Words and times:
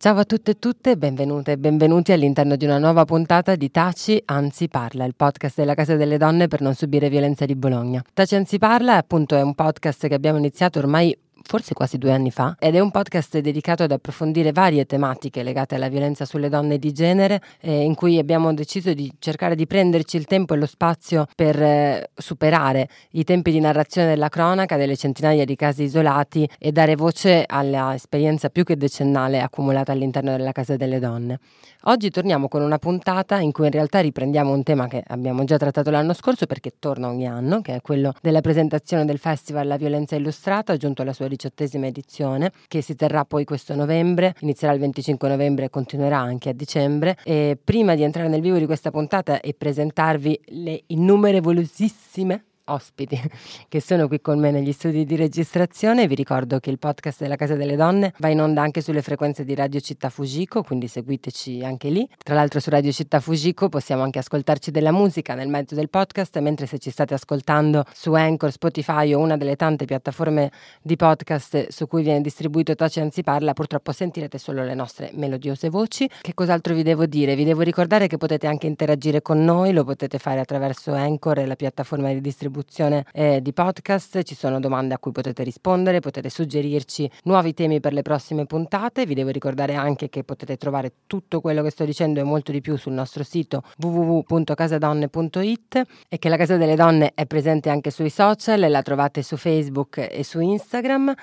Ciao 0.00 0.16
a 0.16 0.24
tutte 0.24 0.52
e 0.52 0.58
tutte, 0.60 0.96
benvenute 0.96 1.50
e 1.50 1.58
benvenuti 1.58 2.12
all'interno 2.12 2.54
di 2.54 2.64
una 2.64 2.78
nuova 2.78 3.04
puntata 3.04 3.56
di 3.56 3.68
Taci 3.68 4.22
Anzi 4.26 4.68
Parla, 4.68 5.04
il 5.04 5.16
podcast 5.16 5.56
della 5.56 5.74
Casa 5.74 5.96
delle 5.96 6.18
Donne 6.18 6.46
per 6.46 6.60
non 6.60 6.74
subire 6.74 7.08
violenza 7.08 7.44
di 7.44 7.56
Bologna. 7.56 8.00
Taci 8.14 8.36
Anzi 8.36 8.58
Parla 8.58 8.94
appunto 8.94 9.34
è 9.34 9.42
un 9.42 9.56
podcast 9.56 10.06
che 10.06 10.14
abbiamo 10.14 10.38
iniziato 10.38 10.78
ormai 10.78 11.18
forse 11.48 11.72
quasi 11.72 11.96
due 11.96 12.12
anni 12.12 12.30
fa, 12.30 12.54
ed 12.58 12.74
è 12.74 12.78
un 12.78 12.90
podcast 12.90 13.38
dedicato 13.38 13.82
ad 13.82 13.90
approfondire 13.90 14.52
varie 14.52 14.84
tematiche 14.84 15.42
legate 15.42 15.76
alla 15.76 15.88
violenza 15.88 16.26
sulle 16.26 16.50
donne 16.50 16.78
di 16.78 16.92
genere, 16.92 17.40
eh, 17.62 17.84
in 17.84 17.94
cui 17.94 18.18
abbiamo 18.18 18.52
deciso 18.52 18.92
di 18.92 19.10
cercare 19.18 19.54
di 19.54 19.66
prenderci 19.66 20.18
il 20.18 20.26
tempo 20.26 20.52
e 20.52 20.58
lo 20.58 20.66
spazio 20.66 21.24
per 21.34 21.58
eh, 21.62 22.10
superare 22.14 22.90
i 23.12 23.24
tempi 23.24 23.50
di 23.50 23.60
narrazione 23.60 24.08
della 24.08 24.28
cronaca, 24.28 24.76
delle 24.76 24.94
centinaia 24.94 25.46
di 25.46 25.56
casi 25.56 25.84
isolati 25.84 26.46
e 26.58 26.70
dare 26.70 26.96
voce 26.96 27.44
alla 27.46 27.94
esperienza 27.94 28.50
più 28.50 28.62
che 28.62 28.76
decennale 28.76 29.40
accumulata 29.40 29.92
all'interno 29.92 30.36
della 30.36 30.52
Casa 30.52 30.76
delle 30.76 30.98
Donne. 30.98 31.38
Oggi 31.84 32.10
torniamo 32.10 32.48
con 32.48 32.60
una 32.60 32.76
puntata 32.76 33.38
in 33.38 33.52
cui 33.52 33.64
in 33.64 33.70
realtà 33.70 34.00
riprendiamo 34.00 34.52
un 34.52 34.62
tema 34.64 34.86
che 34.86 35.02
abbiamo 35.06 35.44
già 35.44 35.56
trattato 35.56 35.90
l'anno 35.90 36.12
scorso 36.12 36.44
perché 36.44 36.74
torna 36.78 37.08
ogni 37.08 37.26
anno, 37.26 37.62
che 37.62 37.76
è 37.76 37.80
quello 37.80 38.12
della 38.20 38.42
presentazione 38.42 39.06
del 39.06 39.16
Festival 39.16 39.66
La 39.66 39.76
Violenza 39.76 40.14
Illustrata, 40.14 40.76
giunto 40.76 41.00
alla 41.00 41.14
sua 41.14 41.26
diciottesima 41.38 41.86
edizione, 41.86 42.50
che 42.66 42.82
si 42.82 42.96
terrà 42.96 43.24
poi 43.24 43.44
questo 43.44 43.76
novembre, 43.76 44.34
inizierà 44.40 44.74
il 44.74 44.80
25 44.80 45.28
novembre 45.28 45.66
e 45.66 45.70
continuerà 45.70 46.18
anche 46.18 46.48
a 46.48 46.52
dicembre. 46.52 47.16
E 47.22 47.56
prima 47.62 47.94
di 47.94 48.02
entrare 48.02 48.28
nel 48.28 48.40
vivo 48.40 48.58
di 48.58 48.66
questa 48.66 48.90
puntata 48.90 49.40
e 49.40 49.54
presentarvi 49.54 50.40
le 50.46 50.82
innumerevolosissime 50.88 52.42
ospiti 52.68 53.20
che 53.68 53.80
sono 53.80 54.08
qui 54.08 54.20
con 54.20 54.38
me 54.38 54.50
negli 54.50 54.72
studi 54.72 55.04
di 55.04 55.16
registrazione. 55.16 56.06
Vi 56.06 56.14
ricordo 56.14 56.58
che 56.58 56.70
il 56.70 56.78
podcast 56.78 57.20
della 57.20 57.36
Casa 57.36 57.54
delle 57.54 57.76
Donne 57.76 58.12
va 58.18 58.28
in 58.28 58.40
onda 58.40 58.62
anche 58.62 58.80
sulle 58.80 59.02
frequenze 59.02 59.44
di 59.44 59.54
Radio 59.54 59.80
Città 59.80 60.10
Fujiko, 60.10 60.62
quindi 60.62 60.88
seguiteci 60.88 61.64
anche 61.64 61.88
lì. 61.88 62.08
Tra 62.22 62.34
l'altro 62.34 62.60
su 62.60 62.70
Radio 62.70 62.92
Città 62.92 63.20
Fujiko 63.20 63.68
possiamo 63.68 64.02
anche 64.02 64.18
ascoltarci 64.18 64.70
della 64.70 64.92
musica 64.92 65.34
nel 65.34 65.48
mezzo 65.48 65.74
del 65.74 65.88
podcast, 65.88 66.38
mentre 66.40 66.66
se 66.66 66.78
ci 66.78 66.90
state 66.90 67.14
ascoltando 67.14 67.84
su 67.92 68.12
Anchor, 68.12 68.50
Spotify 68.52 69.14
o 69.14 69.18
una 69.18 69.36
delle 69.36 69.56
tante 69.56 69.84
piattaforme 69.84 70.50
di 70.82 70.96
podcast 70.96 71.68
su 71.68 71.86
cui 71.86 72.02
viene 72.02 72.20
distribuito 72.20 72.74
Taci 72.74 73.00
Anzi 73.00 73.22
Parla, 73.22 73.52
purtroppo 73.52 73.92
sentirete 73.92 74.38
solo 74.38 74.64
le 74.64 74.74
nostre 74.74 75.10
melodiose 75.14 75.68
voci. 75.68 76.08
Che 76.20 76.34
cos'altro 76.34 76.74
vi 76.74 76.82
devo 76.82 77.06
dire? 77.06 77.34
Vi 77.34 77.44
devo 77.44 77.62
ricordare 77.62 78.06
che 78.06 78.16
potete 78.16 78.46
anche 78.46 78.66
interagire 78.66 79.22
con 79.22 79.42
noi, 79.44 79.72
lo 79.72 79.84
potete 79.84 80.18
fare 80.18 80.40
attraverso 80.40 80.92
Anchor 80.92 81.38
e 81.38 81.46
la 81.46 81.56
piattaforma 81.56 82.12
di 82.12 82.20
distribuzione 82.20 82.56
distribuzione 82.58 83.04
eh, 83.12 83.40
di 83.40 83.52
podcast, 83.52 84.22
ci 84.22 84.34
sono 84.34 84.60
domande 84.60 84.94
a 84.94 84.98
cui 84.98 85.12
potete 85.12 85.42
rispondere, 85.42 86.00
potete 86.00 86.28
suggerirci 86.28 87.10
nuovi 87.24 87.54
temi 87.54 87.80
per 87.80 87.92
le 87.92 88.02
prossime 88.02 88.46
puntate, 88.46 89.06
vi 89.06 89.14
devo 89.14 89.30
ricordare 89.30 89.74
anche 89.74 90.08
che 90.08 90.24
potete 90.24 90.56
trovare 90.56 90.92
tutto 91.06 91.40
quello 91.40 91.62
che 91.62 91.70
sto 91.70 91.84
dicendo 91.84 92.20
e 92.20 92.24
molto 92.24 92.52
di 92.52 92.60
più 92.60 92.76
sul 92.76 92.92
nostro 92.92 93.22
sito 93.22 93.62
www.casadonne.it 93.78 95.82
e 96.08 96.18
che 96.18 96.28
la 96.28 96.36
Casa 96.36 96.56
delle 96.56 96.74
Donne 96.74 97.12
è 97.14 97.26
presente 97.26 97.70
anche 97.70 97.90
sui 97.90 98.10
social, 98.10 98.68
la 98.68 98.82
trovate 98.82 99.22
su 99.22 99.36
Facebook 99.36 100.08
e 100.10 100.24
su 100.24 100.40
Instagram. 100.40 101.14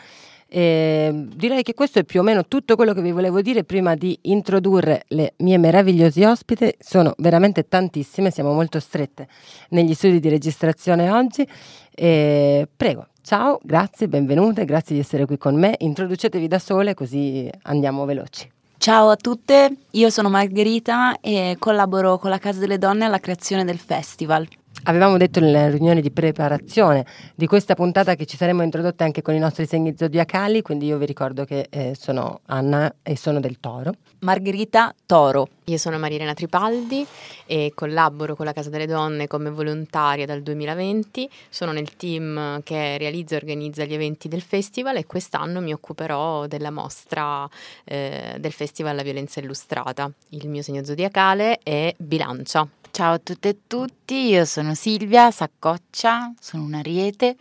E 0.56 1.12
direi 1.36 1.64
che 1.64 1.74
questo 1.74 2.00
è 2.00 2.06
più 2.06 2.22
o 2.22 2.24
meno 2.24 2.46
tutto 2.46 2.78
quello 2.78 2.94
che 2.94 3.02
vi 3.02 3.12
volevo 3.12 3.42
dire 3.42 3.66
prima 3.66 3.94
di 3.96 4.18
introdurre 4.22 5.04
le 5.10 5.34
mie 5.40 5.58
meravigliose 5.58 6.26
ospiti. 6.26 6.74
Sono 6.80 7.14
veramente 7.18 7.68
tantissime, 7.68 8.32
siamo 8.32 8.54
molto 8.54 8.80
strette 8.80 9.28
negli 9.72 9.94
studi 9.94 10.22
di 10.22 10.30
registrazione 10.30 11.10
oggi. 11.10 11.46
E 11.94 12.70
prego, 12.74 13.08
ciao, 13.22 13.60
grazie, 13.64 14.08
benvenute, 14.08 14.64
grazie 14.64 14.96
di 14.96 15.02
essere 15.02 15.26
qui 15.26 15.38
con 15.38 15.60
me. 15.60 15.76
Introducetevi 15.78 16.48
da 16.48 16.60
sole 16.60 16.94
così 16.94 17.50
andiamo 17.64 18.06
veloci. 18.06 18.50
Ciao 18.78 19.10
a 19.10 19.18
tutte, 19.18 19.76
io 19.92 20.10
sono 20.10 20.30
Margherita 20.30 21.20
e 21.20 21.58
collaboro 21.60 22.18
con 22.18 22.30
la 22.30 22.38
Casa 22.38 22.62
delle 22.62 22.78
Donne 22.78 23.04
alla 23.04 23.20
creazione 23.20 23.66
del 23.66 23.78
festival. 23.78 24.48
Avevamo 24.84 25.18
detto 25.18 25.40
nella 25.40 25.70
riunione 25.70 26.00
di 26.00 26.12
preparazione 26.12 27.06
di 27.34 27.48
questa 27.48 27.74
puntata 27.74 28.16
che 28.16 28.26
ci 28.26 28.38
saremmo 28.38 28.62
introdotte 28.62 29.04
anche 29.04 29.22
con 29.24 29.34
i 29.34 29.40
nostri 29.40 29.66
segni 29.66 29.96
zodiacali, 29.98 30.62
quindi 30.62 30.86
io 30.86 30.98
vi 30.98 31.06
ricordo 31.06 31.44
che 31.44 31.68
eh, 31.72 31.96
sono 32.00 32.42
Anna 32.48 32.94
e 33.02 33.18
sono 33.18 33.40
del 33.40 33.60
Toro. 33.60 33.94
Margherita 34.20 34.94
Toro. 35.06 35.48
Io 35.66 35.78
sono 35.78 35.98
Marilena 35.98 36.36
Tripaldi 36.36 37.06
e 37.48 37.72
collaboro 37.74 38.36
con 38.36 38.46
la 38.46 38.54
Casa 38.54 38.70
delle 38.70 38.86
Donne 38.86 39.26
come 39.26 39.50
volontaria 39.50 40.28
dal 40.28 40.44
2020. 40.44 41.28
Sono 41.50 41.72
nel 41.72 41.96
team 41.96 42.62
che 42.62 43.00
realizza 43.00 43.34
e 43.34 43.38
organizza 43.38 43.86
gli 43.86 43.94
eventi 43.94 44.28
del 44.28 44.42
festival 44.42 44.98
e 44.98 45.08
quest'anno 45.08 45.62
mi 45.62 45.74
occuperò 45.74 46.46
della 46.46 46.70
mostra 46.70 47.50
eh, 47.84 48.36
del 48.38 48.52
festival 48.52 48.96
La 48.96 49.04
Violenza 49.04 49.40
Illustrata. 49.40 50.12
Il 50.30 50.48
mio 50.48 50.62
segno 50.62 50.84
zodiacale 50.84 51.58
è 51.64 51.92
Bilancia. 51.98 52.68
Ciao 52.96 53.16
a 53.16 53.20
tutte 53.20 53.50
e 53.50 53.58
tutti, 53.68 54.05
io 54.14 54.46
sono 54.46 54.76
Silvia 54.76 55.32
Saccoccia, 55.32 56.32
sono 56.40 56.64
un 56.64 56.76
ariete 56.76 57.36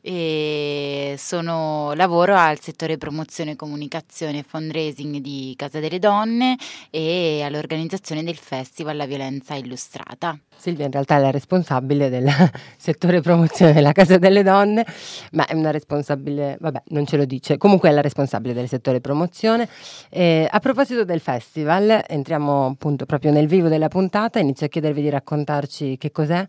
e 0.00 1.14
sono, 1.18 1.92
lavoro 1.94 2.36
al 2.36 2.60
settore 2.60 2.98
promozione, 2.98 3.56
comunicazione 3.56 4.38
e 4.38 4.44
fundraising 4.46 5.16
di 5.18 5.54
Casa 5.56 5.80
delle 5.80 5.98
Donne 5.98 6.56
e 6.90 7.42
all'organizzazione 7.42 8.22
del 8.22 8.36
festival 8.36 8.96
La 8.96 9.06
Violenza 9.06 9.54
Illustrata. 9.54 10.38
Silvia 10.56 10.86
in 10.86 10.92
realtà 10.92 11.16
è 11.16 11.20
la 11.20 11.30
responsabile 11.30 12.08
del 12.08 12.28
settore 12.76 13.20
promozione 13.20 13.72
della 13.72 13.92
Casa 13.92 14.18
delle 14.18 14.42
Donne, 14.42 14.84
ma 15.32 15.46
è 15.46 15.54
una 15.54 15.70
responsabile, 15.70 16.56
vabbè, 16.60 16.82
non 16.88 17.06
ce 17.06 17.16
lo 17.16 17.24
dice, 17.24 17.58
comunque 17.58 17.90
è 17.90 17.92
la 17.92 18.00
responsabile 18.00 18.54
del 18.54 18.68
settore 18.68 19.00
promozione. 19.00 19.68
E 20.10 20.48
a 20.50 20.58
proposito 20.60 21.04
del 21.04 21.20
festival, 21.20 22.04
entriamo 22.06 22.66
appunto 22.66 23.06
proprio 23.06 23.30
nel 23.30 23.46
vivo 23.46 23.68
della 23.68 23.88
puntata, 23.88 24.38
inizio 24.38 24.66
a 24.66 24.68
chiedervi 24.68 25.02
di 25.02 25.10
raccontarci 25.10 25.96
che 25.98 26.10
cos'è, 26.10 26.46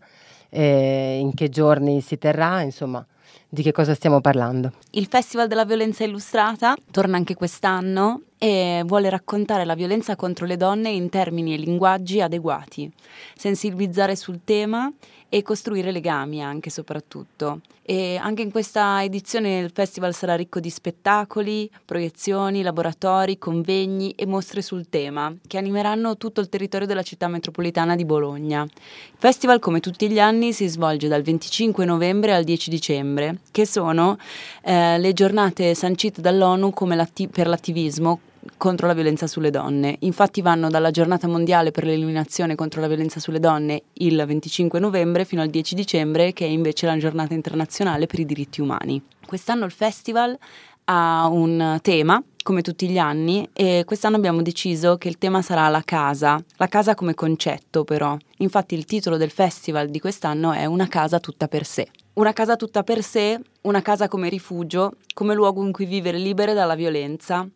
in 0.50 1.32
che 1.34 1.48
giorni 1.48 2.00
si 2.00 2.18
terrà, 2.18 2.62
insomma 2.62 3.04
di 3.48 3.62
che 3.62 3.72
cosa 3.72 3.94
stiamo 3.94 4.20
parlando. 4.20 4.72
Il 4.90 5.06
Festival 5.06 5.48
della 5.48 5.64
Violenza 5.64 6.04
Illustrata 6.04 6.74
torna 6.90 7.16
anche 7.16 7.34
quest'anno 7.34 8.22
e 8.38 8.82
vuole 8.84 9.08
raccontare 9.08 9.64
la 9.64 9.74
violenza 9.74 10.16
contro 10.16 10.46
le 10.46 10.56
donne 10.56 10.90
in 10.90 11.08
termini 11.08 11.54
e 11.54 11.58
linguaggi 11.58 12.20
adeguati, 12.20 12.90
sensibilizzare 13.34 14.16
sul 14.16 14.40
tema 14.44 14.92
e 15.28 15.42
costruire 15.42 15.90
legami 15.90 16.42
anche 16.42 16.70
soprattutto. 16.70 17.60
E 17.82 18.16
anche 18.16 18.42
in 18.42 18.50
questa 18.50 19.02
edizione 19.04 19.58
il 19.58 19.70
festival 19.72 20.12
sarà 20.12 20.34
ricco 20.34 20.58
di 20.58 20.70
spettacoli, 20.70 21.70
proiezioni, 21.84 22.62
laboratori, 22.62 23.38
convegni 23.38 24.12
e 24.12 24.26
mostre 24.26 24.60
sul 24.60 24.88
tema 24.88 25.32
che 25.46 25.58
animeranno 25.58 26.16
tutto 26.16 26.40
il 26.40 26.48
territorio 26.48 26.86
della 26.86 27.02
città 27.02 27.28
metropolitana 27.28 27.94
di 27.94 28.04
Bologna. 28.04 28.62
Il 28.62 29.18
festival 29.18 29.60
come 29.60 29.80
tutti 29.80 30.08
gli 30.10 30.18
anni 30.18 30.52
si 30.52 30.66
svolge 30.66 31.06
dal 31.06 31.22
25 31.22 31.84
novembre 31.84 32.34
al 32.34 32.42
10 32.42 32.70
dicembre, 32.70 33.38
che 33.52 33.66
sono 33.66 34.18
eh, 34.62 34.98
le 34.98 35.12
giornate 35.12 35.74
sancite 35.74 36.20
dall'ONU 36.20 36.72
l'atti- 36.86 37.28
per 37.28 37.46
l'attivismo 37.46 38.20
contro 38.56 38.86
la 38.86 38.94
violenza 38.94 39.26
sulle 39.26 39.50
donne. 39.50 39.96
Infatti 40.00 40.42
vanno 40.42 40.68
dalla 40.68 40.90
giornata 40.90 41.28
mondiale 41.28 41.70
per 41.70 41.84
l'eliminazione 41.84 42.54
contro 42.54 42.80
la 42.80 42.88
violenza 42.88 43.20
sulle 43.20 43.40
donne 43.40 43.82
il 43.94 44.22
25 44.26 44.78
novembre 44.78 45.24
fino 45.24 45.42
al 45.42 45.48
10 45.48 45.74
dicembre, 45.74 46.32
che 46.32 46.46
è 46.46 46.48
invece 46.48 46.86
la 46.86 46.96
giornata 46.96 47.34
internazionale 47.34 48.06
per 48.06 48.20
i 48.20 48.26
diritti 48.26 48.60
umani. 48.60 49.02
Quest'anno 49.26 49.64
il 49.64 49.72
festival 49.72 50.36
ha 50.84 51.26
un 51.28 51.78
tema, 51.82 52.22
come 52.42 52.62
tutti 52.62 52.88
gli 52.88 52.98
anni, 52.98 53.48
e 53.52 53.82
quest'anno 53.84 54.16
abbiamo 54.16 54.42
deciso 54.42 54.96
che 54.98 55.08
il 55.08 55.18
tema 55.18 55.42
sarà 55.42 55.68
la 55.68 55.82
casa, 55.84 56.42
la 56.56 56.68
casa 56.68 56.94
come 56.94 57.14
concetto 57.14 57.84
però. 57.84 58.16
Infatti 58.38 58.74
il 58.74 58.84
titolo 58.84 59.16
del 59.16 59.30
festival 59.30 59.88
di 59.88 59.98
quest'anno 59.98 60.52
è 60.52 60.64
Una 60.64 60.86
casa 60.86 61.18
tutta 61.18 61.48
per 61.48 61.64
sé. 61.64 61.88
Una 62.14 62.32
casa 62.32 62.56
tutta 62.56 62.82
per 62.82 63.02
sé, 63.02 63.38
una 63.62 63.82
casa 63.82 64.08
come 64.08 64.28
rifugio, 64.28 64.92
come 65.12 65.34
luogo 65.34 65.64
in 65.64 65.72
cui 65.72 65.86
vivere 65.86 66.18
libere 66.18 66.54
dalla 66.54 66.74
violenza, 66.74 67.46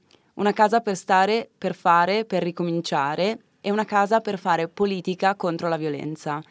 una 0.40 0.52
casa 0.54 0.80
per 0.80 0.96
stare, 0.96 1.48
per 1.56 1.74
fare, 1.74 2.24
per 2.24 2.42
ricominciare 2.42 3.38
e 3.60 3.70
una 3.70 3.84
casa 3.84 4.20
per 4.20 4.38
fare 4.38 4.68
politica 4.68 5.34
contro 5.34 5.68
la 5.68 5.76
violenza. 5.76 6.42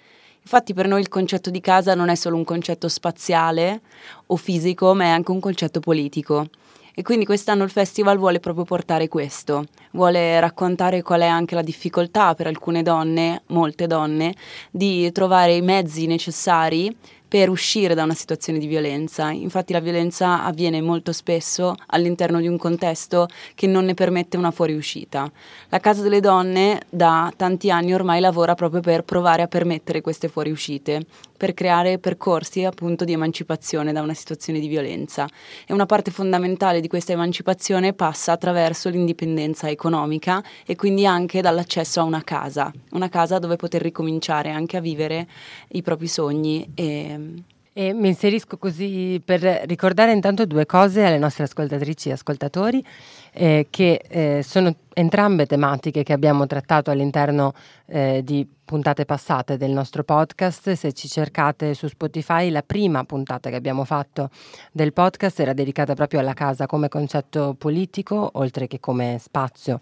Infatti 0.41 0.75
per 0.75 0.87
noi 0.87 1.01
il 1.01 1.09
concetto 1.09 1.49
di 1.49 1.59
casa 1.59 1.95
non 1.95 2.09
è 2.09 2.15
solo 2.15 2.35
un 2.35 2.43
concetto 2.43 2.87
spaziale 2.87 3.81
o 4.27 4.35
fisico, 4.35 4.93
ma 4.93 5.05
è 5.05 5.07
anche 5.07 5.31
un 5.31 5.39
concetto 5.39 5.79
politico. 5.79 6.47
E 6.93 7.01
quindi 7.01 7.25
quest'anno 7.25 7.63
il 7.63 7.69
festival 7.71 8.17
vuole 8.17 8.39
proprio 8.39 8.63
portare 8.63 9.07
questo, 9.07 9.65
vuole 9.91 10.39
raccontare 10.39 11.01
qual 11.01 11.21
è 11.21 11.27
anche 11.27 11.55
la 11.55 11.61
difficoltà 11.61 12.35
per 12.35 12.45
alcune 12.45 12.83
donne, 12.83 13.43
molte 13.47 13.87
donne, 13.87 14.35
di 14.69 15.11
trovare 15.11 15.55
i 15.55 15.61
mezzi 15.61 16.05
necessari 16.05 16.95
per 17.29 17.49
uscire 17.49 17.93
da 17.93 18.03
una 18.03 18.15
situazione 18.15 18.59
di 18.59 18.65
violenza. 18.65 19.29
Infatti 19.29 19.71
la 19.71 19.79
violenza 19.79 20.43
avviene 20.43 20.81
molto 20.81 21.13
spesso 21.13 21.75
all'interno 21.87 22.41
di 22.41 22.47
un 22.47 22.57
contesto 22.57 23.27
che 23.53 23.67
non 23.67 23.85
ne 23.85 23.93
permette 23.93 24.35
una 24.35 24.51
fuoriuscita. 24.51 25.31
La 25.69 25.79
Casa 25.79 26.01
delle 26.01 26.19
Donne 26.19 26.81
da 26.89 27.31
tanti 27.37 27.69
anni 27.69 27.93
ormai 27.93 28.19
lavora 28.19 28.55
proprio 28.55 28.81
per 28.81 29.03
provare 29.03 29.43
a 29.43 29.47
permettere 29.47 30.01
queste 30.01 30.27
fuoriuscite, 30.27 31.05
per 31.39 31.53
creare 31.53 31.99
percorsi 31.99 32.65
appunto 32.65 33.05
di 33.05 33.13
emancipazione 33.13 33.93
da 33.93 34.01
una 34.01 34.13
situazione 34.13 34.59
di 34.59 34.67
violenza. 34.67 35.25
E 35.65 35.71
una 35.71 35.85
parte 35.85 36.11
fondamentale 36.11 36.81
di 36.81 36.89
questa 36.89 37.13
emancipazione 37.13 37.93
passa 37.93 38.33
attraverso 38.33 38.89
l'indipendenza 38.89 39.69
economica 39.69 40.43
e 40.65 40.75
quindi 40.75 41.05
anche 41.05 41.39
dall'accesso 41.39 42.01
a 42.01 42.03
una 42.03 42.25
casa, 42.25 42.69
una 42.91 43.07
casa 43.07 43.39
dove 43.39 43.55
poter 43.55 43.81
ricominciare 43.81 44.49
anche 44.49 44.75
a 44.75 44.81
vivere 44.81 45.27
i 45.69 45.81
propri 45.81 46.07
sogni 46.07 46.69
e 46.75 47.41
e 47.71 47.93
mi 47.93 48.09
inserisco 48.09 48.57
così 48.57 49.21
per 49.23 49.39
ricordare 49.65 50.11
intanto 50.11 50.45
due 50.45 50.65
cose 50.65 51.05
alle 51.05 51.17
nostre 51.17 51.45
ascoltatrici 51.45 52.09
e 52.09 52.11
ascoltatori, 52.11 52.83
eh, 53.31 53.67
che 53.69 54.01
eh, 54.09 54.43
sono 54.43 54.75
entrambe 54.99 55.45
tematiche 55.45 56.03
che 56.03 56.13
abbiamo 56.13 56.45
trattato 56.45 56.91
all'interno 56.91 57.53
eh, 57.85 58.21
di 58.23 58.45
puntate 58.69 59.05
passate 59.05 59.57
del 59.57 59.71
nostro 59.71 60.03
podcast. 60.03 60.73
Se 60.73 60.93
ci 60.93 61.07
cercate 61.07 61.73
su 61.73 61.87
Spotify, 61.87 62.51
la 62.51 62.61
prima 62.61 63.03
puntata 63.03 63.49
che 63.49 63.55
abbiamo 63.55 63.83
fatto 63.83 64.29
del 64.71 64.93
podcast 64.93 65.39
era 65.39 65.53
dedicata 65.53 65.95
proprio 65.95 66.19
alla 66.19 66.33
casa 66.33 66.67
come 66.67 66.89
concetto 66.89 67.55
politico, 67.57 68.29
oltre 68.33 68.67
che 68.67 68.79
come 68.79 69.17
spazio 69.19 69.79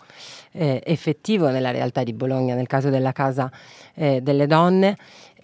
eh, 0.52 0.81
effettivo 0.86 1.50
nella 1.50 1.72
realtà 1.72 2.04
di 2.04 2.13
Bologna, 2.13 2.56
nel 2.56 2.68
caso 2.68 2.90
della 2.90 3.12
casa 3.12 3.52
eh, 3.96 4.22
delle 4.22 4.48
donne. 4.48 4.96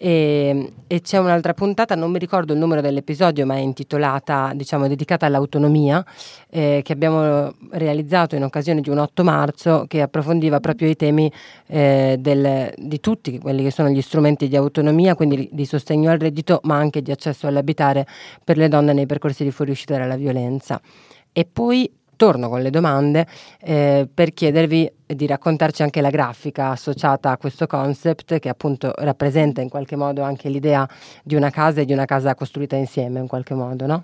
E, 0.06 0.74
e, 0.88 1.02
c'è 1.02 1.18
un'altra 1.18 1.54
puntata, 1.54 1.96
non 1.96 2.12
mi 2.12 2.19
ricordo 2.19 2.52
il 2.52 2.60
numero 2.60 2.81
dell'episodio, 2.81 3.46
ma 3.46 3.56
è 3.56 3.60
intitolata, 3.60 4.52
diciamo, 4.54 4.88
dedicata 4.88 5.26
all'autonomia, 5.26 6.04
eh, 6.50 6.81
che 6.84 6.92
abbiamo 6.92 7.54
realizzato 7.72 8.36
in 8.36 8.44
occasione 8.44 8.81
di 8.81 8.90
un 8.90 8.98
8 8.98 9.24
marzo, 9.24 9.62
che 9.88 10.01
approfondiva 10.01 10.60
proprio 10.60 10.89
i 10.89 10.95
temi 10.95 11.31
eh, 11.68 12.18
del, 12.19 12.74
di 12.77 13.00
tutti 13.00 13.38
quelli 13.39 13.63
che 13.63 13.71
sono 13.71 13.89
gli 13.89 14.01
strumenti 14.01 14.48
di 14.48 14.56
autonomia, 14.56 15.15
quindi 15.15 15.50
di 15.51 15.65
sostegno 15.65 16.12
al 16.12 16.19
reddito, 16.19 16.60
ma 16.63 16.75
anche 16.75 17.01
di 17.01 17.12
accesso 17.12 17.48
all'abitare 17.48 18.06
per 18.44 18.57
le 18.57 18.68
donne 18.68 18.94
nei 18.94 19.06
percorsi 19.06 19.44
di 19.44 19.51
fuoriuscita 19.51 19.98
dalla 19.98 20.15
violenza. 20.15 20.80
E 21.31 21.48
poi 21.51 21.92
torno 22.15 22.48
con 22.48 22.62
le 22.62 22.69
domande 22.69 23.27
eh, 23.60 24.07
per 24.12 24.33
chiedervi 24.33 24.92
di 25.06 25.25
raccontarci 25.27 25.83
anche 25.83 26.01
la 26.01 26.09
grafica 26.09 26.69
associata 26.69 27.31
a 27.31 27.38
questo 27.38 27.68
concept 27.68 28.39
che 28.39 28.50
appunto 28.50 28.94
rappresenta 28.95 29.62
in 29.62 29.69
qualche 29.69 29.95
modo 29.95 30.21
anche 30.21 30.50
l'idea 30.50 30.88
di 31.24 31.36
una 31.36 31.50
casa 31.50 31.81
e 31.81 31.86
di 31.86 31.94
una 31.94 32.06
casa 32.06 32.36
costruita 32.36 32.75
insieme 32.75 33.19
in 33.19 33.27
qualche 33.27 33.54
modo, 33.54 33.86
no? 33.86 34.04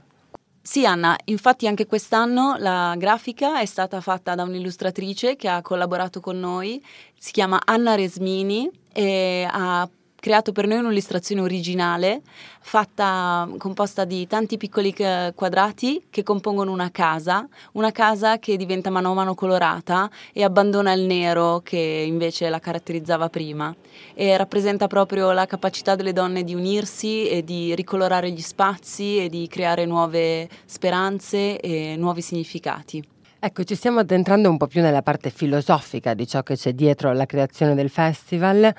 Sì 0.72 0.86
Anna, 0.86 1.18
infatti 1.26 1.66
anche 1.66 1.88
quest'anno 1.88 2.56
la 2.60 2.94
grafica 2.96 3.60
è 3.60 3.66
stata 3.66 4.02
fatta 4.02 4.36
da 4.36 4.44
un'illustratrice 4.44 5.36
che 5.36 5.48
ha 5.48 5.64
collaborato 5.64 6.20
con 6.20 6.40
noi, 6.40 6.80
si 7.18 7.32
chiama 7.32 7.60
Anna 7.66 7.96
Resmini 7.96 8.70
e 8.94 9.48
ha 9.50 9.90
creato 10.20 10.52
per 10.52 10.68
noi 10.68 10.80
un'illustrazione 10.80 11.42
originale 11.42 12.22
fatta 12.60 13.50
composta 13.58 14.06
di 14.06 14.28
tanti 14.28 14.58
piccoli 14.58 14.94
quadrati 15.34 16.06
che 16.10 16.24
compongono 16.24 16.72
una 16.72 16.92
casa, 16.92 17.48
una 17.74 17.92
casa 17.92 18.38
che 18.38 18.58
diventa 18.58 18.90
mano 18.90 19.12
a 19.12 19.14
mano 19.16 19.34
colorata 19.34 20.10
e 20.34 20.44
abbandona 20.44 20.94
il 20.94 21.04
nero 21.04 21.62
che 21.64 21.78
invece 22.06 22.50
la 22.50 22.60
caratterizzava 22.60 23.30
prima 23.30 23.74
e 24.14 24.36
rappresenta 24.38 24.88
proprio 24.88 25.32
la 25.32 25.46
capacità 25.46 25.96
delle 25.96 26.14
donne 26.14 26.44
di 26.44 26.54
unirsi 26.54 27.28
e 27.28 27.44
di 27.44 27.74
ricolorare 27.76 28.32
gli 28.32 28.42
spazi 28.42 29.18
e 29.18 29.30
di 29.30 29.48
creare 29.48 29.86
nuove 29.86 30.48
speranze 30.66 31.60
e 31.60 31.96
nuovi 31.98 32.22
significati. 32.22 33.18
Ecco, 33.42 33.64
ci 33.64 33.76
stiamo 33.76 34.02
addentrando 34.02 34.50
un 34.50 34.58
po' 34.58 34.68
più 34.68 34.82
nella 34.82 35.02
parte 35.02 35.30
filosofica 35.30 36.14
di 36.14 36.28
ciò 36.28 36.44
che 36.44 36.58
c'è 36.58 36.74
dietro 36.74 37.10
alla 37.10 37.26
creazione 37.26 37.74
del 37.74 37.90
festival 37.90 38.66
e, 38.66 38.74